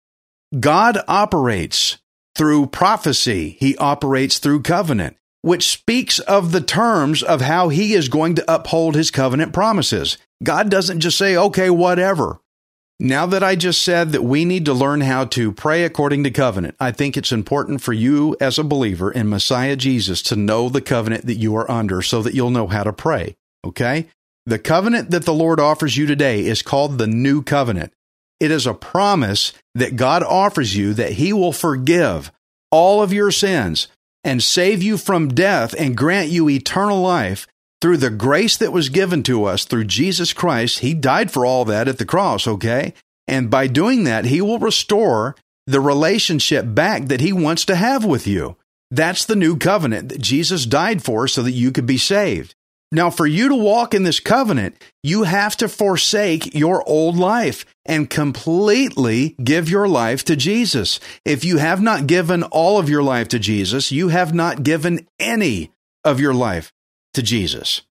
God 0.58 0.96
operates 1.06 1.98
through 2.34 2.68
prophecy. 2.68 3.58
He 3.60 3.76
operates 3.76 4.38
through 4.38 4.62
covenant, 4.62 5.18
which 5.44 5.68
speaks 5.68 6.20
of 6.20 6.52
the 6.52 6.60
terms 6.62 7.22
of 7.22 7.42
how 7.42 7.68
he 7.68 7.92
is 7.92 8.08
going 8.08 8.34
to 8.34 8.54
uphold 8.54 8.94
his 8.94 9.10
covenant 9.10 9.52
promises. 9.52 10.16
God 10.42 10.70
doesn't 10.70 11.00
just 11.00 11.18
say, 11.18 11.36
okay, 11.36 11.68
whatever. 11.68 12.40
Now 12.98 13.26
that 13.26 13.42
I 13.42 13.54
just 13.54 13.82
said 13.82 14.12
that 14.12 14.24
we 14.24 14.46
need 14.46 14.64
to 14.64 14.72
learn 14.72 15.02
how 15.02 15.26
to 15.26 15.52
pray 15.52 15.84
according 15.84 16.24
to 16.24 16.30
covenant, 16.30 16.76
I 16.80 16.92
think 16.92 17.14
it's 17.14 17.30
important 17.30 17.82
for 17.82 17.92
you 17.92 18.34
as 18.40 18.58
a 18.58 18.64
believer 18.64 19.12
in 19.12 19.28
Messiah 19.28 19.76
Jesus 19.76 20.22
to 20.22 20.36
know 20.36 20.70
the 20.70 20.80
covenant 20.80 21.26
that 21.26 21.34
you 21.34 21.54
are 21.56 21.70
under 21.70 22.00
so 22.00 22.22
that 22.22 22.32
you'll 22.32 22.48
know 22.48 22.68
how 22.68 22.82
to 22.82 22.94
pray. 22.94 23.36
Okay? 23.66 24.08
The 24.46 24.58
covenant 24.58 25.10
that 25.10 25.26
the 25.26 25.34
Lord 25.34 25.60
offers 25.60 25.94
you 25.94 26.06
today 26.06 26.46
is 26.46 26.62
called 26.62 26.96
the 26.96 27.06
New 27.06 27.42
Covenant. 27.42 27.92
It 28.40 28.50
is 28.50 28.66
a 28.66 28.72
promise 28.72 29.52
that 29.74 29.96
God 29.96 30.22
offers 30.22 30.74
you 30.74 30.94
that 30.94 31.12
He 31.12 31.34
will 31.34 31.52
forgive 31.52 32.32
all 32.70 33.02
of 33.02 33.12
your 33.12 33.30
sins 33.30 33.88
and 34.24 34.42
save 34.42 34.82
you 34.82 34.96
from 34.96 35.28
death 35.28 35.74
and 35.78 35.96
grant 35.96 36.30
you 36.30 36.48
eternal 36.48 37.00
life 37.00 37.46
through 37.80 37.98
the 37.98 38.10
grace 38.10 38.56
that 38.56 38.72
was 38.72 38.88
given 38.88 39.22
to 39.22 39.44
us 39.44 39.64
through 39.64 39.84
Jesus 39.84 40.32
Christ. 40.32 40.78
He 40.78 40.94
died 40.94 41.30
for 41.30 41.44
all 41.44 41.64
that 41.66 41.86
at 41.86 41.98
the 41.98 42.06
cross, 42.06 42.48
okay? 42.48 42.94
And 43.26 43.50
by 43.50 43.66
doing 43.66 44.04
that, 44.04 44.24
He 44.24 44.40
will 44.40 44.58
restore 44.58 45.36
the 45.66 45.80
relationship 45.80 46.64
back 46.66 47.06
that 47.06 47.20
He 47.20 47.32
wants 47.32 47.64
to 47.66 47.76
have 47.76 48.04
with 48.04 48.26
you. 48.26 48.56
That's 48.90 49.24
the 49.24 49.36
new 49.36 49.56
covenant 49.56 50.08
that 50.08 50.20
Jesus 50.20 50.66
died 50.66 51.02
for 51.02 51.28
so 51.28 51.42
that 51.42 51.52
you 51.52 51.72
could 51.72 51.86
be 51.86 51.98
saved. 51.98 52.54
Now, 52.94 53.10
for 53.10 53.26
you 53.26 53.48
to 53.48 53.56
walk 53.56 53.92
in 53.92 54.04
this 54.04 54.20
covenant, 54.20 54.80
you 55.02 55.24
have 55.24 55.56
to 55.56 55.68
forsake 55.68 56.54
your 56.54 56.88
old 56.88 57.16
life 57.16 57.66
and 57.84 58.08
completely 58.08 59.34
give 59.42 59.68
your 59.68 59.88
life 59.88 60.24
to 60.26 60.36
Jesus. 60.36 61.00
If 61.24 61.44
you 61.44 61.58
have 61.58 61.82
not 61.82 62.06
given 62.06 62.44
all 62.44 62.78
of 62.78 62.88
your 62.88 63.02
life 63.02 63.26
to 63.28 63.40
Jesus, 63.40 63.90
you 63.90 64.08
have 64.08 64.32
not 64.32 64.62
given 64.62 65.08
any 65.18 65.72
of 66.04 66.20
your 66.20 66.34
life 66.34 66.72
to 67.14 67.22
Jesus. 67.22 67.82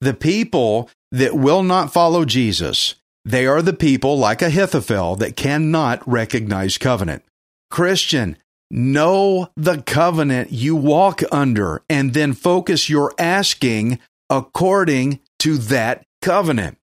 The 0.00 0.14
people 0.14 0.90
that 1.10 1.34
will 1.34 1.64
not 1.64 1.92
follow 1.92 2.24
Jesus, 2.24 2.94
they 3.24 3.48
are 3.48 3.62
the 3.62 3.72
people 3.72 4.16
like 4.16 4.42
Ahithophel 4.42 5.16
that 5.16 5.34
cannot 5.34 6.06
recognize 6.08 6.78
covenant. 6.78 7.24
Christian, 7.68 8.36
know 8.70 9.48
the 9.56 9.82
covenant 9.82 10.52
you 10.52 10.76
walk 10.76 11.22
under 11.32 11.82
and 11.90 12.14
then 12.14 12.32
focus 12.32 12.88
your 12.88 13.12
asking 13.18 13.98
according 14.30 15.20
to 15.40 15.58
that 15.58 16.04
covenant. 16.22 16.78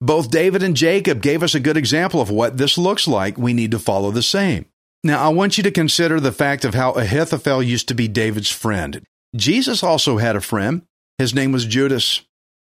Both 0.00 0.30
David 0.30 0.62
and 0.62 0.76
Jacob 0.76 1.22
gave 1.22 1.42
us 1.42 1.54
a 1.54 1.60
good 1.60 1.76
example 1.76 2.20
of 2.20 2.30
what 2.30 2.56
this 2.58 2.76
looks 2.76 3.08
like. 3.08 3.38
We 3.38 3.52
need 3.52 3.70
to 3.70 3.78
follow 3.78 4.10
the 4.10 4.22
same. 4.22 4.66
Now, 5.02 5.24
I 5.24 5.28
want 5.28 5.56
you 5.56 5.64
to 5.64 5.70
consider 5.70 6.20
the 6.20 6.32
fact 6.32 6.64
of 6.64 6.74
how 6.74 6.92
Ahithophel 6.92 7.62
used 7.62 7.88
to 7.88 7.94
be 7.94 8.08
David's 8.08 8.50
friend. 8.50 9.02
Jesus 9.36 9.82
also 9.82 10.18
had 10.18 10.36
a 10.36 10.40
friend. 10.40 10.82
His 11.18 11.34
name 11.34 11.52
was 11.52 11.66
Judas. 11.66 12.22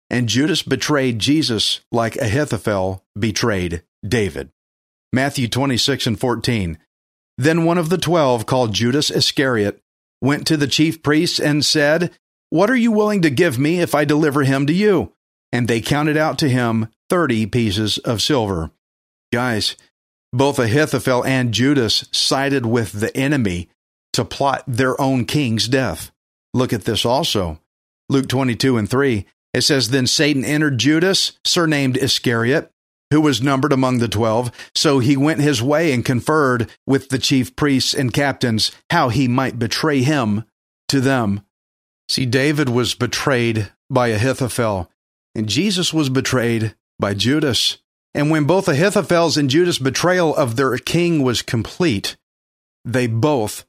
And 0.09 0.29
Judas 0.29 0.63
betrayed 0.63 1.19
Jesus 1.19 1.81
like 1.91 2.15
Ahithophel 2.15 3.03
betrayed 3.17 3.83
David. 4.07 4.49
Matthew 5.11 5.47
26 5.47 6.07
and 6.07 6.19
14. 6.19 6.77
Then 7.37 7.63
one 7.63 7.77
of 7.77 7.89
the 7.89 7.97
twelve, 7.97 8.45
called 8.45 8.73
Judas 8.73 9.09
Iscariot, 9.09 9.79
went 10.21 10.45
to 10.47 10.57
the 10.57 10.67
chief 10.67 11.01
priests 11.01 11.39
and 11.39 11.63
said, 11.63 12.11
What 12.49 12.69
are 12.69 12.75
you 12.75 12.91
willing 12.91 13.21
to 13.21 13.29
give 13.29 13.59
me 13.59 13.79
if 13.79 13.93
I 13.93 14.05
deliver 14.05 14.43
him 14.43 14.65
to 14.67 14.73
you? 14.73 15.13
And 15.51 15.67
they 15.67 15.81
counted 15.81 16.17
out 16.17 16.37
to 16.39 16.49
him 16.49 16.87
30 17.09 17.47
pieces 17.47 17.97
of 17.99 18.21
silver. 18.21 18.71
Guys, 19.31 19.75
both 20.31 20.59
Ahithophel 20.59 21.25
and 21.25 21.53
Judas 21.53 22.07
sided 22.11 22.65
with 22.65 22.91
the 22.91 23.15
enemy 23.15 23.69
to 24.13 24.25
plot 24.25 24.63
their 24.67 24.99
own 24.99 25.25
king's 25.25 25.67
death. 25.67 26.11
Look 26.53 26.73
at 26.73 26.85
this 26.85 27.05
also. 27.05 27.59
Luke 28.09 28.27
22 28.27 28.77
and 28.77 28.89
3. 28.89 29.25
It 29.53 29.61
says, 29.61 29.89
Then 29.89 30.07
Satan 30.07 30.45
entered 30.45 30.77
Judas, 30.77 31.33
surnamed 31.43 31.97
Iscariot, 31.97 32.71
who 33.11 33.21
was 33.21 33.41
numbered 33.41 33.73
among 33.73 33.97
the 33.97 34.07
twelve. 34.07 34.51
So 34.75 34.99
he 34.99 35.17
went 35.17 35.41
his 35.41 35.61
way 35.61 35.91
and 35.91 36.05
conferred 36.05 36.69
with 36.85 37.09
the 37.09 37.17
chief 37.17 37.55
priests 37.55 37.93
and 37.93 38.13
captains 38.13 38.71
how 38.91 39.09
he 39.09 39.27
might 39.27 39.59
betray 39.59 40.01
him 40.01 40.43
to 40.89 41.01
them. 41.01 41.41
See, 42.09 42.25
David 42.25 42.69
was 42.69 42.95
betrayed 42.95 43.71
by 43.89 44.07
Ahithophel, 44.07 44.91
and 45.35 45.47
Jesus 45.47 45.93
was 45.93 46.09
betrayed 46.09 46.75
by 46.99 47.13
Judas. 47.13 47.77
And 48.15 48.31
when 48.31 48.45
both 48.45 48.67
Ahithophel's 48.67 49.37
and 49.37 49.49
Judas' 49.49 49.77
betrayal 49.77 50.35
of 50.35 50.55
their 50.55 50.75
king 50.77 51.21
was 51.21 51.43
complete, 51.43 52.17
they 52.83 53.05
both 53.05 53.65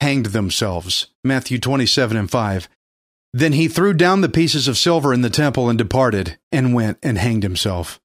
hanged 0.00 0.26
themselves. 0.26 1.06
Matthew 1.22 1.58
27 1.58 2.16
and 2.16 2.28
5. 2.28 2.68
Then 3.32 3.52
he 3.52 3.68
threw 3.68 3.94
down 3.94 4.20
the 4.20 4.28
pieces 4.28 4.66
of 4.66 4.76
silver 4.76 5.14
in 5.14 5.22
the 5.22 5.30
temple 5.30 5.68
and 5.68 5.78
departed, 5.78 6.38
and 6.50 6.74
went 6.74 6.98
and 7.02 7.16
hanged 7.16 7.44
himself. 7.44 8.00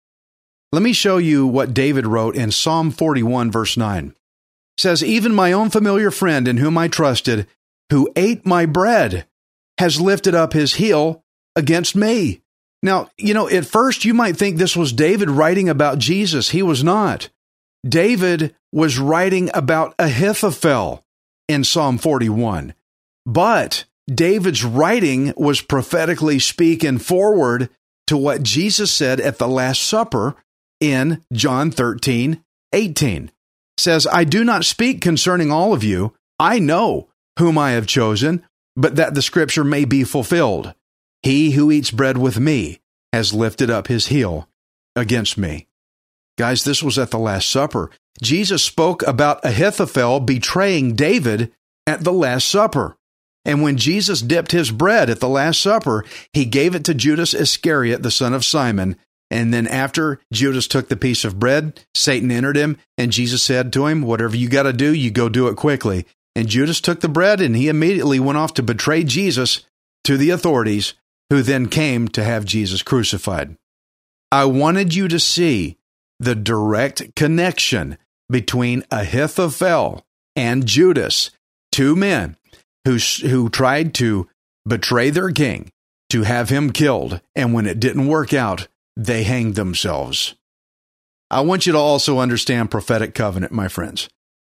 Let 0.70 0.82
me 0.82 0.92
show 0.92 1.16
you 1.16 1.46
what 1.46 1.72
David 1.72 2.06
wrote 2.06 2.36
in 2.36 2.50
Psalm 2.50 2.90
41, 2.90 3.50
verse 3.50 3.76
9. 3.76 4.08
It 4.08 4.14
says, 4.76 5.02
Even 5.02 5.34
my 5.34 5.52
own 5.52 5.70
familiar 5.70 6.10
friend 6.10 6.46
in 6.46 6.58
whom 6.58 6.76
I 6.76 6.88
trusted, 6.88 7.46
who 7.90 8.12
ate 8.16 8.44
my 8.44 8.66
bread, 8.66 9.26
has 9.78 10.00
lifted 10.00 10.34
up 10.34 10.52
his 10.52 10.74
heel 10.74 11.22
against 11.56 11.96
me. 11.96 12.42
Now, 12.82 13.10
you 13.16 13.34
know, 13.34 13.48
at 13.48 13.66
first 13.66 14.04
you 14.04 14.14
might 14.14 14.36
think 14.36 14.56
this 14.56 14.76
was 14.76 14.92
David 14.92 15.30
writing 15.30 15.68
about 15.68 15.98
Jesus. 15.98 16.50
He 16.50 16.62
was 16.62 16.84
not. 16.84 17.28
David 17.86 18.54
was 18.72 18.98
writing 18.98 19.50
about 19.54 19.94
Ahithophel 19.98 21.04
in 21.48 21.64
Psalm 21.64 21.98
41. 21.98 22.74
But 23.26 23.84
David's 24.12 24.64
writing 24.64 25.32
was 25.36 25.60
prophetically 25.60 26.38
speaking 26.38 26.98
forward 26.98 27.68
to 28.06 28.16
what 28.16 28.42
Jesus 28.42 28.90
said 28.90 29.20
at 29.20 29.38
the 29.38 29.48
Last 29.48 29.82
Supper 29.82 30.34
in 30.80 31.22
John 31.32 31.70
13, 31.70 32.42
18. 32.72 33.30
Says, 33.76 34.06
I 34.10 34.24
do 34.24 34.44
not 34.44 34.64
speak 34.64 35.00
concerning 35.00 35.52
all 35.52 35.72
of 35.72 35.84
you. 35.84 36.14
I 36.38 36.58
know 36.58 37.08
whom 37.38 37.58
I 37.58 37.72
have 37.72 37.86
chosen, 37.86 38.44
but 38.78 38.94
that 38.94 39.14
the 39.14 39.22
scripture 39.22 39.64
may 39.64 39.84
be 39.84 40.04
fulfilled. 40.04 40.72
He 41.22 41.50
who 41.50 41.72
eats 41.72 41.90
bread 41.90 42.16
with 42.16 42.38
me 42.38 42.80
has 43.12 43.34
lifted 43.34 43.70
up 43.70 43.88
his 43.88 44.06
heel 44.06 44.48
against 44.94 45.36
me. 45.36 45.66
Guys, 46.38 46.62
this 46.62 46.80
was 46.80 46.96
at 46.96 47.10
the 47.10 47.18
Last 47.18 47.48
Supper. 47.48 47.90
Jesus 48.22 48.62
spoke 48.62 49.02
about 49.02 49.44
Ahithophel 49.44 50.20
betraying 50.20 50.94
David 50.94 51.52
at 51.88 52.04
the 52.04 52.12
Last 52.12 52.48
Supper. 52.48 52.96
And 53.44 53.62
when 53.62 53.78
Jesus 53.78 54.20
dipped 54.20 54.52
his 54.52 54.70
bread 54.70 55.10
at 55.10 55.18
the 55.18 55.28
Last 55.28 55.60
Supper, 55.60 56.04
he 56.32 56.44
gave 56.44 56.76
it 56.76 56.84
to 56.84 56.94
Judas 56.94 57.34
Iscariot, 57.34 58.04
the 58.04 58.12
son 58.12 58.32
of 58.32 58.44
Simon. 58.44 58.96
And 59.28 59.52
then 59.52 59.66
after 59.66 60.20
Judas 60.32 60.68
took 60.68 60.88
the 60.88 60.96
piece 60.96 61.24
of 61.24 61.40
bread, 61.40 61.84
Satan 61.94 62.30
entered 62.30 62.56
him, 62.56 62.78
and 62.96 63.10
Jesus 63.10 63.42
said 63.42 63.72
to 63.72 63.86
him, 63.86 64.02
Whatever 64.02 64.36
you 64.36 64.48
got 64.48 64.62
to 64.62 64.72
do, 64.72 64.94
you 64.94 65.10
go 65.10 65.28
do 65.28 65.48
it 65.48 65.56
quickly. 65.56 66.06
And 66.34 66.48
Judas 66.48 66.80
took 66.80 67.00
the 67.00 67.08
bread, 67.08 67.40
and 67.40 67.56
he 67.56 67.68
immediately 67.68 68.20
went 68.20 68.38
off 68.38 68.54
to 68.54 68.62
betray 68.62 69.04
Jesus 69.04 69.64
to 70.04 70.16
the 70.16 70.30
authorities 70.30 70.94
who 71.30 71.42
then 71.42 71.68
came 71.68 72.08
to 72.08 72.24
have 72.24 72.44
Jesus 72.44 72.82
crucified. 72.82 73.56
I 74.30 74.44
wanted 74.44 74.94
you 74.94 75.08
to 75.08 75.18
see 75.18 75.76
the 76.20 76.34
direct 76.34 77.14
connection 77.14 77.98
between 78.30 78.84
Ahithophel 78.90 80.04
and 80.36 80.66
Judas, 80.66 81.30
two 81.72 81.96
men 81.96 82.36
who, 82.84 82.96
who 82.96 83.48
tried 83.48 83.94
to 83.94 84.28
betray 84.66 85.10
their 85.10 85.30
king, 85.30 85.70
to 86.10 86.22
have 86.22 86.48
him 86.48 86.72
killed, 86.72 87.20
and 87.34 87.52
when 87.52 87.66
it 87.66 87.80
didn't 87.80 88.06
work 88.06 88.32
out, 88.32 88.68
they 88.96 89.22
hanged 89.24 89.54
themselves. 89.54 90.34
I 91.30 91.42
want 91.42 91.66
you 91.66 91.72
to 91.72 91.78
also 91.78 92.18
understand 92.18 92.70
prophetic 92.70 93.14
covenant, 93.14 93.52
my 93.52 93.68
friends. 93.68 94.08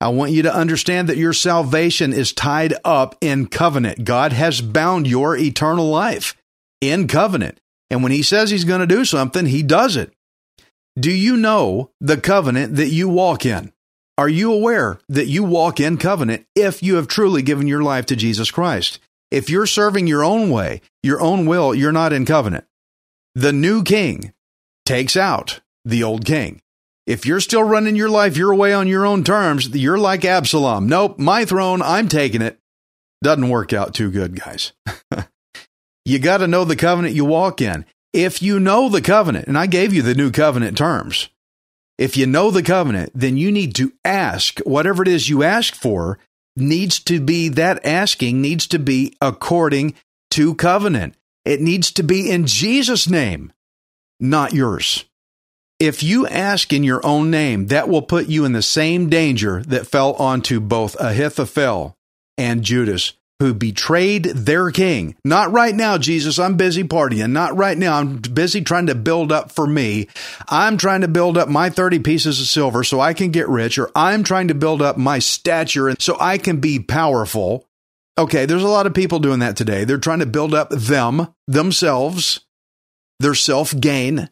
I 0.04 0.10
want 0.10 0.34
you 0.34 0.42
to 0.42 0.54
understand 0.54 1.08
that 1.08 1.16
your 1.16 1.32
salvation 1.32 2.12
is 2.12 2.34
tied 2.34 2.74
up 2.84 3.16
in 3.22 3.48
covenant. 3.48 4.04
God 4.04 4.34
has 4.34 4.60
bound 4.60 5.08
your 5.08 5.38
eternal 5.38 5.89
life 5.89 6.36
in 6.82 7.08
covenant. 7.08 7.62
And 7.89 8.04
when 8.04 8.12
he 8.12 8.22
says 8.22 8.50
he's 8.50 8.66
going 8.66 8.82
to 8.82 8.86
do 8.86 9.06
something, 9.06 9.46
he 9.46 9.63
does 9.63 9.96
it. 9.96 10.12
Do 11.00 11.10
you 11.10 11.38
know 11.38 11.89
the 12.02 12.18
covenant 12.18 12.76
that 12.76 12.89
you 12.89 13.08
walk 13.08 13.46
in? 13.46 13.72
Are 14.18 14.28
you 14.28 14.52
aware 14.52 15.00
that 15.08 15.28
you 15.28 15.46
walk 15.46 15.80
in 15.80 15.96
covenant 15.96 16.48
if 16.54 16.84
you 16.84 16.96
have 16.96 17.08
truly 17.08 17.42
given 17.42 17.68
your 17.68 17.82
life 17.82 18.06
to 18.08 18.18
Jesus 18.18 18.52
Christ? 18.52 19.00
If 19.32 19.50
you're 19.50 19.66
serving 19.66 20.08
your 20.08 20.26
own 20.26 20.50
way, 20.50 20.82
your 21.02 21.22
own 21.22 21.46
will, 21.46 21.74
you're 21.74 21.94
not 21.94 22.12
in 22.12 22.26
covenant. 22.26 22.66
The 23.36 23.54
new 23.54 23.84
king 23.84 24.34
takes 24.86 25.16
out 25.16 25.62
the 25.86 26.04
old 26.04 26.26
king. 26.26 26.60
If 27.06 27.26
you're 27.26 27.42
still 27.42 27.63
running 27.63 27.96
your 27.96 28.10
life 28.10 28.38
your 28.38 28.56
way 28.56 28.74
on 28.74 28.88
your 28.88 29.06
own 29.06 29.24
terms, 29.24 29.70
you're 29.70 29.98
like 29.98 30.24
Absalom. 30.24 30.88
Nope, 30.88 31.20
my 31.20 31.46
throne, 31.46 31.82
I'm 31.82 32.08
taking 32.08 32.42
it. 32.42 32.60
Doesn't 33.22 33.50
work 33.50 33.74
out 33.74 33.94
too 33.94 34.12
good, 34.12 34.39
guys. 34.39 34.74
You 36.06 36.20
got 36.20 36.38
to 36.38 36.48
know 36.48 36.66
the 36.66 36.76
covenant 36.76 37.16
you 37.16 37.24
walk 37.26 37.62
in. 37.62 37.86
If 38.12 38.42
you 38.42 38.60
know 38.60 38.89
the 38.89 39.02
covenant, 39.02 39.48
and 39.48 39.58
I 39.58 39.68
gave 39.68 39.94
you 39.94 40.02
the 40.02 40.13
new 40.13 40.32
covenant 40.32 40.78
terms, 40.78 41.30
if 41.98 42.18
you 42.18 42.28
know 42.28 42.52
the 42.52 42.63
covenant, 42.63 43.12
then 43.16 43.38
you 43.38 43.52
need 43.52 43.74
to 43.76 43.94
ask 44.04 44.60
whatever 44.60 45.02
it 45.02 45.08
is 45.08 45.30
you 45.30 45.44
ask 45.44 45.74
for 45.74 46.20
needs 46.56 47.00
to 47.00 47.20
be 47.20 47.50
that 47.50 47.84
asking 47.86 48.42
needs 48.42 48.68
to 48.68 48.80
be 48.80 49.16
according 49.22 49.96
to 50.32 50.54
covenant. 50.56 51.16
It 51.46 51.62
needs 51.62 51.92
to 51.94 52.04
be 52.04 52.30
in 52.30 52.48
Jesus' 52.48 53.10
name, 53.10 53.54
not 54.20 54.54
yours. 54.54 55.06
If 55.80 56.04
you 56.04 56.28
ask 56.28 56.72
in 56.72 56.84
your 56.84 57.06
own 57.06 57.30
name, 57.30 57.68
that 57.68 57.90
will 57.90 58.02
put 58.02 58.28
you 58.28 58.46
in 58.46 58.54
the 58.54 58.62
same 58.62 59.10
danger 59.10 59.64
that 59.64 59.88
fell 59.88 60.14
onto 60.14 60.60
both 60.60 60.96
Ahithophel 61.00 61.96
and 62.38 62.64
Judas 62.64 63.14
who 63.44 63.54
betrayed 63.54 64.24
their 64.24 64.72
king. 64.72 65.16
Not 65.26 65.52
right 65.52 65.76
now, 65.76 65.98
Jesus. 65.98 66.40
I'm 66.40 66.56
busy 66.56 66.84
partying. 66.84 67.32
Not 67.32 67.58
right 67.58 67.78
now. 67.78 67.98
I'm 67.98 68.18
busy 68.18 68.62
trying 68.62 68.88
to 68.88 68.96
build 68.96 69.34
up 69.34 69.52
for 69.52 69.68
me. 69.68 70.08
I'm 70.48 70.78
trying 70.78 71.02
to 71.02 71.10
build 71.10 71.38
up 71.38 71.50
my 71.50 71.70
30 71.70 72.00
pieces 72.00 72.40
of 72.40 72.48
silver 72.48 72.86
so 72.86 73.02
I 73.02 73.14
can 73.14 73.32
get 73.32 73.50
rich, 73.50 73.78
or 73.78 73.92
I'm 73.96 74.24
trying 74.24 74.48
to 74.48 74.56
build 74.56 74.82
up 74.82 74.98
my 74.98 75.20
stature 75.20 75.94
so 76.00 76.16
I 76.22 76.38
can 76.38 76.62
be 76.62 76.80
powerful. 76.80 77.68
Okay, 78.18 78.46
there's 78.46 78.64
a 78.64 78.68
lot 78.68 78.88
of 78.88 78.94
people 78.94 79.20
doing 79.20 79.40
that 79.40 79.58
today. 79.58 79.84
They're 79.84 79.98
trying 79.98 80.20
to 80.20 80.26
build 80.26 80.54
up 80.54 80.70
them, 80.70 81.34
themselves, 81.48 82.46
their 83.20 83.36
self 83.36 83.78
gain. 83.78 84.30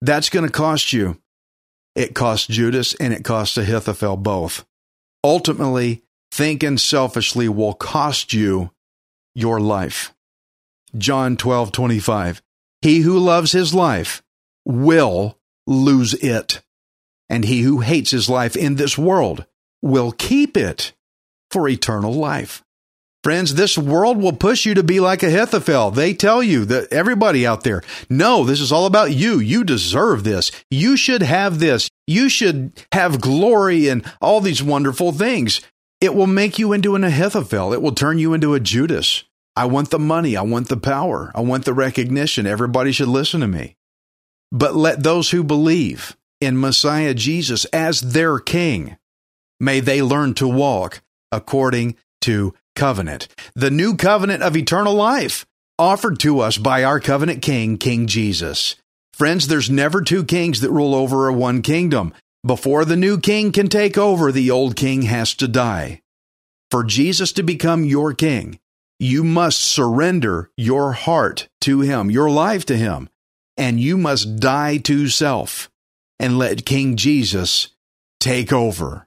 That's 0.00 0.30
going 0.30 0.46
to 0.46 0.52
cost 0.52 0.92
you. 0.92 1.20
It 1.94 2.14
cost 2.14 2.48
Judas 2.48 2.94
and 2.94 3.12
it 3.12 3.24
cost 3.24 3.58
Ahithophel 3.58 4.16
both. 4.16 4.64
Ultimately, 5.22 6.02
thinking 6.32 6.78
selfishly 6.78 7.48
will 7.48 7.74
cost 7.74 8.32
you 8.32 8.70
your 9.34 9.60
life. 9.60 10.14
John 10.96 11.36
12, 11.36 11.72
25. 11.72 12.42
He 12.82 13.00
who 13.00 13.18
loves 13.18 13.52
his 13.52 13.74
life 13.74 14.22
will 14.64 15.38
lose 15.66 16.14
it. 16.14 16.62
And 17.28 17.44
he 17.44 17.60
who 17.62 17.80
hates 17.80 18.10
his 18.10 18.28
life 18.28 18.56
in 18.56 18.76
this 18.76 18.96
world 18.96 19.44
will 19.82 20.12
keep 20.12 20.56
it 20.56 20.92
for 21.50 21.68
eternal 21.68 22.12
life. 22.12 22.62
Friends, 23.22 23.54
this 23.54 23.76
world 23.76 24.16
will 24.16 24.32
push 24.32 24.64
you 24.64 24.72
to 24.74 24.82
be 24.82 24.98
like 24.98 25.22
Ahithophel. 25.22 25.90
They 25.90 26.14
tell 26.14 26.42
you 26.42 26.64
that 26.64 26.90
everybody 26.90 27.46
out 27.46 27.64
there, 27.64 27.82
no, 28.08 28.44
this 28.44 28.60
is 28.60 28.72
all 28.72 28.86
about 28.86 29.12
you. 29.12 29.38
You 29.38 29.62
deserve 29.62 30.24
this. 30.24 30.50
You 30.70 30.96
should 30.96 31.22
have 31.22 31.58
this. 31.58 31.90
You 32.06 32.30
should 32.30 32.72
have 32.92 33.20
glory 33.20 33.88
and 33.88 34.10
all 34.22 34.40
these 34.40 34.62
wonderful 34.62 35.12
things. 35.12 35.60
It 36.00 36.14
will 36.14 36.26
make 36.26 36.58
you 36.58 36.72
into 36.72 36.94
an 36.94 37.04
Ahithophel. 37.04 37.74
It 37.74 37.82
will 37.82 37.94
turn 37.94 38.18
you 38.18 38.32
into 38.32 38.54
a 38.54 38.60
Judas. 38.60 39.24
I 39.54 39.66
want 39.66 39.90
the 39.90 39.98
money. 39.98 40.34
I 40.34 40.42
want 40.42 40.68
the 40.68 40.78
power. 40.78 41.30
I 41.34 41.40
want 41.40 41.66
the 41.66 41.74
recognition. 41.74 42.46
Everybody 42.46 42.90
should 42.90 43.08
listen 43.08 43.40
to 43.42 43.46
me. 43.46 43.76
but 44.52 44.74
let 44.74 45.02
those 45.02 45.30
who 45.30 45.44
believe 45.44 46.16
in 46.40 46.58
Messiah 46.60 47.14
Jesus 47.14 47.64
as 47.66 48.00
their 48.00 48.38
king, 48.38 48.96
may 49.58 49.80
they 49.80 50.02
learn 50.02 50.34
to 50.34 50.48
walk 50.48 51.02
according 51.30 51.96
to 52.22 52.54
covenant, 52.80 53.28
the 53.54 53.70
new 53.70 53.94
covenant 53.94 54.42
of 54.42 54.56
eternal 54.56 54.94
life 54.94 55.44
offered 55.78 56.18
to 56.20 56.40
us 56.40 56.56
by 56.56 56.82
our 56.82 56.98
covenant 56.98 57.42
king, 57.42 57.76
King 57.76 58.06
Jesus. 58.06 58.74
Friends, 59.12 59.48
there's 59.48 59.68
never 59.68 60.00
two 60.00 60.24
kings 60.24 60.62
that 60.62 60.70
rule 60.70 60.94
over 60.94 61.28
a 61.28 61.32
one 61.34 61.60
kingdom. 61.60 62.14
Before 62.42 62.86
the 62.86 62.96
new 62.96 63.20
king 63.20 63.52
can 63.52 63.68
take 63.68 63.98
over, 63.98 64.32
the 64.32 64.50
old 64.50 64.76
king 64.76 65.02
has 65.02 65.34
to 65.34 65.46
die. 65.46 66.00
For 66.70 66.82
Jesus 66.82 67.32
to 67.32 67.42
become 67.42 67.84
your 67.84 68.14
king, 68.14 68.58
you 68.98 69.24
must 69.24 69.60
surrender 69.60 70.50
your 70.56 70.92
heart 70.92 71.48
to 71.60 71.82
him, 71.82 72.10
your 72.10 72.30
life 72.30 72.64
to 72.64 72.78
him, 72.78 73.10
and 73.58 73.78
you 73.78 73.98
must 73.98 74.40
die 74.40 74.78
to 74.78 75.08
self 75.08 75.70
and 76.18 76.38
let 76.38 76.64
King 76.64 76.96
Jesus 76.96 77.68
take 78.20 78.54
over. 78.54 79.06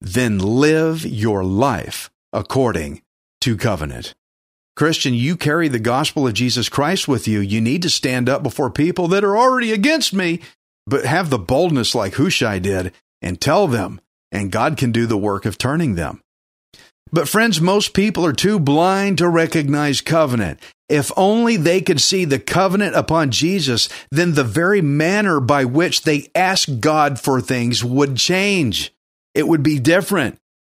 Then 0.00 0.40
live 0.40 1.06
your 1.06 1.44
life 1.44 2.10
according 2.32 3.02
to 3.42 3.56
covenant. 3.56 4.14
Christian, 4.74 5.12
you 5.12 5.36
carry 5.36 5.68
the 5.68 5.78
gospel 5.78 6.26
of 6.26 6.34
Jesus 6.34 6.68
Christ 6.68 7.06
with 7.06 7.28
you. 7.28 7.40
You 7.40 7.60
need 7.60 7.82
to 7.82 7.90
stand 7.90 8.28
up 8.28 8.42
before 8.42 8.70
people 8.70 9.08
that 9.08 9.24
are 9.24 9.36
already 9.36 9.72
against 9.72 10.14
me, 10.14 10.40
but 10.86 11.04
have 11.04 11.28
the 11.28 11.38
boldness 11.38 11.94
like 11.94 12.14
Hushai 12.14 12.58
did 12.58 12.92
and 13.20 13.40
tell 13.40 13.66
them, 13.66 14.00
and 14.30 14.50
God 14.50 14.76
can 14.76 14.90
do 14.90 15.06
the 15.06 15.18
work 15.18 15.44
of 15.44 15.58
turning 15.58 15.94
them. 15.94 16.22
But 17.12 17.28
friends, 17.28 17.60
most 17.60 17.92
people 17.92 18.24
are 18.24 18.32
too 18.32 18.58
blind 18.58 19.18
to 19.18 19.28
recognize 19.28 20.00
covenant. 20.00 20.58
If 20.88 21.12
only 21.16 21.56
they 21.56 21.82
could 21.82 22.00
see 22.00 22.24
the 22.24 22.38
covenant 22.38 22.96
upon 22.96 23.30
Jesus, 23.30 23.90
then 24.10 24.32
the 24.32 24.44
very 24.44 24.80
manner 24.80 25.38
by 25.38 25.66
which 25.66 26.02
they 26.02 26.30
ask 26.34 26.68
God 26.80 27.20
for 27.20 27.40
things 27.40 27.84
would 27.84 28.16
change. 28.16 28.94
It 29.34 29.46
would 29.46 29.62
be 29.62 29.78
different. 29.78 30.38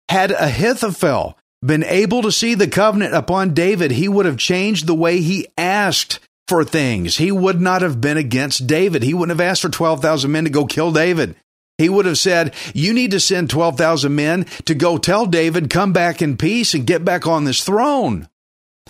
Had 0.09 0.31
Ahithophel 0.31 1.37
been 1.65 1.85
able 1.85 2.23
to 2.23 2.33
see 2.33 2.55
the 2.55 2.69
covenant 2.69 3.15
upon 3.15 3.55
David, 3.55 3.93
he 3.93 4.09
would 4.09 4.27
have 4.27 4.37
changed 4.37 4.87
the 4.87 4.95
way 4.95 5.21
he 5.21 5.47
asked 5.57 6.19
for 6.49 6.65
things. 6.65 7.17
He 7.17 7.31
would 7.31 7.61
not 7.61 7.83
have 7.83 8.01
been 8.01 8.17
against 8.17 8.67
David. 8.67 9.03
He 9.03 9.15
wouldn't 9.15 9.39
have 9.39 9.49
asked 9.49 9.63
for 9.63 9.69
12,000 9.69 10.31
men 10.31 10.45
to 10.45 10.51
go 10.51 10.67
kill 10.67 10.93
David. 10.93 11.37
He 11.79 11.89
would 11.89 12.07
have 12.07 12.19
said, 12.19 12.55
You 12.75 12.93
need 12.93 13.13
to 13.13 13.21
send 13.21 13.49
12,000 13.51 14.15
men 14.15 14.45
to 14.67 14.75
go 14.75 14.99
tell 14.99 15.27
David, 15.27 15.71
come 15.71 15.93
back 15.93 16.21
in 16.21 16.37
peace 16.37 16.75
and 16.75 16.87
get 16.87 17.05
back 17.05 17.27
on 17.27 17.45
this 17.45 17.65
throne. 17.65 18.29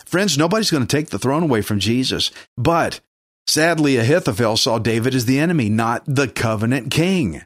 Friends, 0.04 0.36
nobody's 0.36 0.70
going 0.70 0.86
to 0.86 0.96
take 0.96 1.10
the 1.10 1.18
throne 1.18 1.44
away 1.44 1.62
from 1.62 1.78
Jesus. 1.78 2.30
But 2.56 3.00
sadly, 3.46 3.96
Ahithophel 3.96 4.56
saw 4.56 4.78
David 4.78 5.14
as 5.14 5.26
the 5.26 5.38
enemy, 5.38 5.68
not 5.68 6.02
the 6.06 6.28
covenant 6.28 6.90
king. 6.90 7.42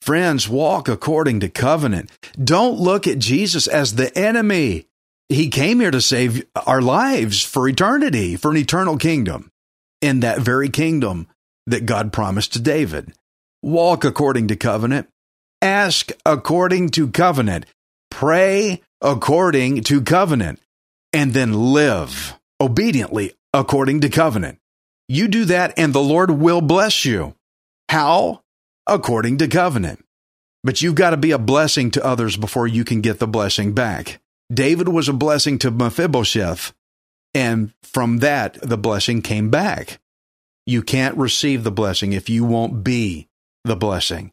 Friends, 0.00 0.48
walk 0.48 0.88
according 0.88 1.40
to 1.40 1.48
covenant. 1.48 2.10
Don't 2.42 2.78
look 2.78 3.06
at 3.06 3.18
Jesus 3.18 3.66
as 3.66 3.94
the 3.94 4.16
enemy. 4.18 4.86
He 5.28 5.48
came 5.48 5.80
here 5.80 5.90
to 5.90 6.00
save 6.00 6.44
our 6.66 6.80
lives 6.80 7.42
for 7.44 7.68
eternity, 7.68 8.36
for 8.36 8.50
an 8.50 8.56
eternal 8.56 8.96
kingdom, 8.96 9.50
in 10.00 10.20
that 10.20 10.40
very 10.40 10.70
kingdom 10.70 11.28
that 11.66 11.86
God 11.86 12.12
promised 12.12 12.54
to 12.54 12.60
David. 12.60 13.12
Walk 13.62 14.04
according 14.04 14.48
to 14.48 14.56
covenant. 14.56 15.08
Ask 15.62 16.12
according 16.24 16.88
to 16.90 17.10
covenant. 17.10 17.66
Pray 18.10 18.80
according 19.02 19.82
to 19.84 20.00
covenant. 20.00 20.60
And 21.12 21.34
then 21.34 21.52
live 21.52 22.38
obediently 22.60 23.34
according 23.52 24.00
to 24.00 24.08
covenant. 24.08 24.58
You 25.08 25.26
do 25.28 25.44
that, 25.46 25.76
and 25.76 25.92
the 25.92 26.02
Lord 26.02 26.30
will 26.30 26.60
bless 26.60 27.04
you. 27.04 27.34
How? 27.88 28.42
According 28.86 29.38
to 29.38 29.48
covenant. 29.48 30.04
But 30.62 30.82
you've 30.82 30.94
got 30.94 31.10
to 31.10 31.16
be 31.16 31.30
a 31.30 31.38
blessing 31.38 31.90
to 31.92 32.04
others 32.04 32.36
before 32.36 32.66
you 32.66 32.84
can 32.84 33.00
get 33.00 33.18
the 33.18 33.26
blessing 33.26 33.72
back. 33.72 34.20
David 34.52 34.88
was 34.88 35.08
a 35.08 35.12
blessing 35.12 35.58
to 35.60 35.70
Mephibosheth, 35.70 36.72
and 37.32 37.72
from 37.82 38.18
that, 38.18 38.58
the 38.60 38.76
blessing 38.76 39.22
came 39.22 39.48
back. 39.48 40.00
You 40.66 40.82
can't 40.82 41.16
receive 41.16 41.64
the 41.64 41.70
blessing 41.70 42.12
if 42.12 42.28
you 42.28 42.44
won't 42.44 42.84
be 42.84 43.28
the 43.64 43.76
blessing. 43.76 44.32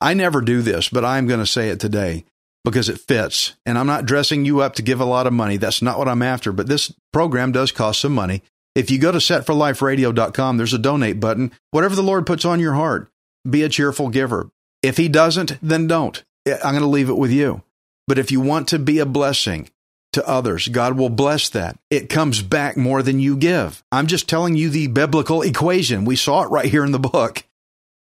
I 0.00 0.14
never 0.14 0.40
do 0.40 0.60
this, 0.60 0.88
but 0.88 1.04
I'm 1.04 1.26
going 1.26 1.40
to 1.40 1.46
say 1.46 1.70
it 1.70 1.80
today 1.80 2.24
because 2.64 2.88
it 2.88 3.00
fits. 3.00 3.54
And 3.64 3.78
I'm 3.78 3.86
not 3.86 4.06
dressing 4.06 4.44
you 4.44 4.60
up 4.60 4.74
to 4.74 4.82
give 4.82 5.00
a 5.00 5.04
lot 5.04 5.26
of 5.26 5.32
money. 5.32 5.56
That's 5.56 5.82
not 5.82 5.98
what 5.98 6.08
I'm 6.08 6.22
after, 6.22 6.52
but 6.52 6.66
this 6.66 6.92
program 7.12 7.52
does 7.52 7.72
cost 7.72 8.00
some 8.00 8.12
money. 8.12 8.42
If 8.74 8.90
you 8.90 8.98
go 8.98 9.12
to 9.12 9.18
setforliferadio.com, 9.18 10.56
there's 10.56 10.74
a 10.74 10.78
donate 10.78 11.20
button. 11.20 11.52
Whatever 11.70 11.94
the 11.94 12.02
Lord 12.02 12.26
puts 12.26 12.44
on 12.44 12.58
your 12.58 12.74
heart, 12.74 13.08
be 13.48 13.62
a 13.62 13.68
cheerful 13.68 14.08
giver. 14.08 14.50
If 14.82 14.96
he 14.96 15.08
doesn't, 15.08 15.58
then 15.62 15.86
don't. 15.86 16.22
I'm 16.46 16.72
going 16.72 16.80
to 16.80 16.86
leave 16.86 17.08
it 17.08 17.16
with 17.16 17.30
you. 17.30 17.62
But 18.06 18.18
if 18.18 18.30
you 18.30 18.40
want 18.40 18.68
to 18.68 18.78
be 18.78 18.98
a 18.98 19.06
blessing 19.06 19.70
to 20.12 20.26
others, 20.28 20.68
God 20.68 20.98
will 20.98 21.08
bless 21.08 21.48
that. 21.50 21.78
It 21.90 22.10
comes 22.10 22.42
back 22.42 22.76
more 22.76 23.02
than 23.02 23.18
you 23.18 23.36
give. 23.36 23.82
I'm 23.90 24.06
just 24.06 24.28
telling 24.28 24.54
you 24.54 24.68
the 24.68 24.88
biblical 24.88 25.42
equation. 25.42 26.04
We 26.04 26.16
saw 26.16 26.42
it 26.42 26.50
right 26.50 26.66
here 26.66 26.84
in 26.84 26.92
the 26.92 26.98
book. 26.98 27.44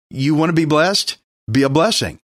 You 0.10 0.36
want 0.36 0.50
to 0.50 0.54
be 0.54 0.66
blessed? 0.66 1.18
Be 1.50 1.64
a 1.64 1.70
blessing. 1.70 2.20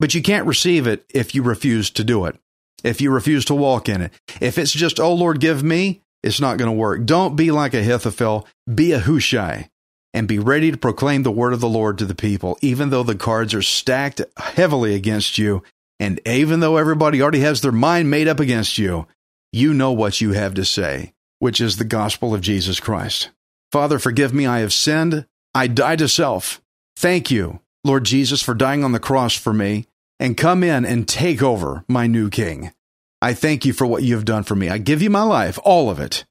But 0.00 0.14
you 0.14 0.22
can't 0.22 0.46
receive 0.46 0.86
it 0.86 1.04
if 1.10 1.34
you 1.34 1.42
refuse 1.42 1.90
to 1.90 2.02
do 2.02 2.24
it, 2.24 2.36
if 2.82 3.00
you 3.00 3.10
refuse 3.10 3.44
to 3.44 3.54
walk 3.54 3.88
in 3.88 4.00
it. 4.00 4.12
If 4.40 4.58
it's 4.58 4.72
just, 4.72 4.98
oh 4.98 5.14
Lord, 5.14 5.38
give 5.38 5.62
me, 5.62 6.00
it's 6.22 6.40
not 6.40 6.56
going 6.56 6.70
to 6.70 6.76
work. 6.76 7.04
Don't 7.04 7.36
be 7.36 7.50
like 7.50 7.74
Ahithophel, 7.74 8.48
be 8.74 8.92
a 8.92 8.98
Hushai 8.98 9.68
and 10.14 10.28
be 10.28 10.38
ready 10.38 10.70
to 10.70 10.76
proclaim 10.76 11.22
the 11.22 11.30
word 11.30 11.52
of 11.52 11.60
the 11.60 11.68
Lord 11.68 11.98
to 11.98 12.04
the 12.04 12.14
people, 12.14 12.58
even 12.60 12.90
though 12.90 13.02
the 13.02 13.14
cards 13.14 13.54
are 13.54 13.62
stacked 13.62 14.20
heavily 14.36 14.94
against 14.94 15.38
you, 15.38 15.62
and 15.98 16.20
even 16.26 16.60
though 16.60 16.76
everybody 16.76 17.22
already 17.22 17.40
has 17.40 17.60
their 17.60 17.72
mind 17.72 18.10
made 18.10 18.28
up 18.28 18.40
against 18.40 18.78
you, 18.78 19.06
you 19.52 19.72
know 19.72 19.92
what 19.92 20.20
you 20.20 20.32
have 20.32 20.54
to 20.54 20.64
say, 20.64 21.12
which 21.38 21.60
is 21.60 21.76
the 21.76 21.84
gospel 21.84 22.34
of 22.34 22.40
Jesus 22.40 22.80
Christ. 22.80 23.30
Father, 23.70 23.98
forgive 23.98 24.34
me, 24.34 24.46
I 24.46 24.60
have 24.60 24.72
sinned. 24.72 25.26
I 25.54 25.66
die 25.66 25.96
to 25.96 26.08
self. 26.08 26.60
Thank 26.96 27.30
you, 27.30 27.60
Lord 27.84 28.04
Jesus, 28.04 28.42
for 28.42 28.54
dying 28.54 28.84
on 28.84 28.92
the 28.92 29.00
cross 29.00 29.34
for 29.34 29.52
me, 29.52 29.86
and 30.18 30.36
come 30.36 30.62
in 30.62 30.84
and 30.84 31.08
take 31.08 31.42
over 31.42 31.84
my 31.88 32.06
new 32.06 32.30
king. 32.30 32.72
I 33.20 33.34
thank 33.34 33.64
you 33.64 33.72
for 33.72 33.86
what 33.86 34.02
you 34.02 34.14
have 34.14 34.24
done 34.24 34.42
for 34.42 34.54
me. 34.56 34.68
I 34.68 34.78
give 34.78 35.00
you 35.00 35.10
my 35.10 35.22
life, 35.22 35.58
all 35.64 35.88
of 35.88 36.00
it. 36.00 36.24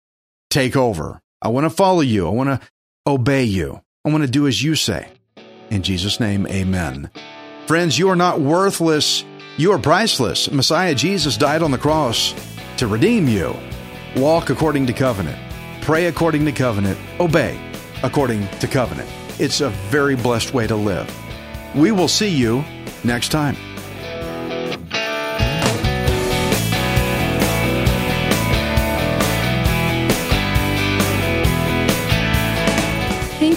Take 0.50 0.76
over. 0.76 1.22
I 1.42 1.48
want 1.48 1.66
to 1.66 1.70
follow 1.70 2.02
you. 2.02 2.28
I 2.28 2.32
want 2.32 2.50
to 2.50 2.68
obey 3.06 3.44
you. 3.44 3.82
I 4.06 4.10
want 4.10 4.24
to 4.24 4.30
do 4.30 4.48
as 4.48 4.62
you 4.62 4.76
say. 4.76 5.10
In 5.70 5.84
Jesus' 5.84 6.20
name, 6.20 6.48
amen. 6.48 7.10
Friends, 7.68 7.98
you 7.98 8.10
are 8.10 8.16
not 8.16 8.42
worthless. 8.42 9.24
You 9.58 9.72
are 9.72 9.80
priceless. 9.80 10.52
Messiah 10.52 10.96
Jesus 10.96 11.38
died 11.38 11.62
on 11.62 11.72
the 11.72 11.78
cross 11.78 12.34
to 12.78 12.88
redeem 12.88 13.28
you. 13.28 13.56
Walk 14.16 14.50
according 14.50 14.88
to 14.88 14.94
covenant. 14.94 15.40
Pray 15.82 16.08
according 16.08 16.46
to 16.46 16.52
covenant. 16.52 17.00
Obey 17.20 17.60
according 18.04 18.48
to 18.60 18.68
covenant. 18.68 19.10
It's 19.40 19.62
a 19.62 19.70
very 19.90 20.16
blessed 20.16 20.54
way 20.54 20.68
to 20.68 20.76
live. 20.76 21.10
We 21.76 21.92
will 21.92 22.08
see 22.08 22.30
you 22.30 22.64
next 23.04 23.30
time. 23.30 23.56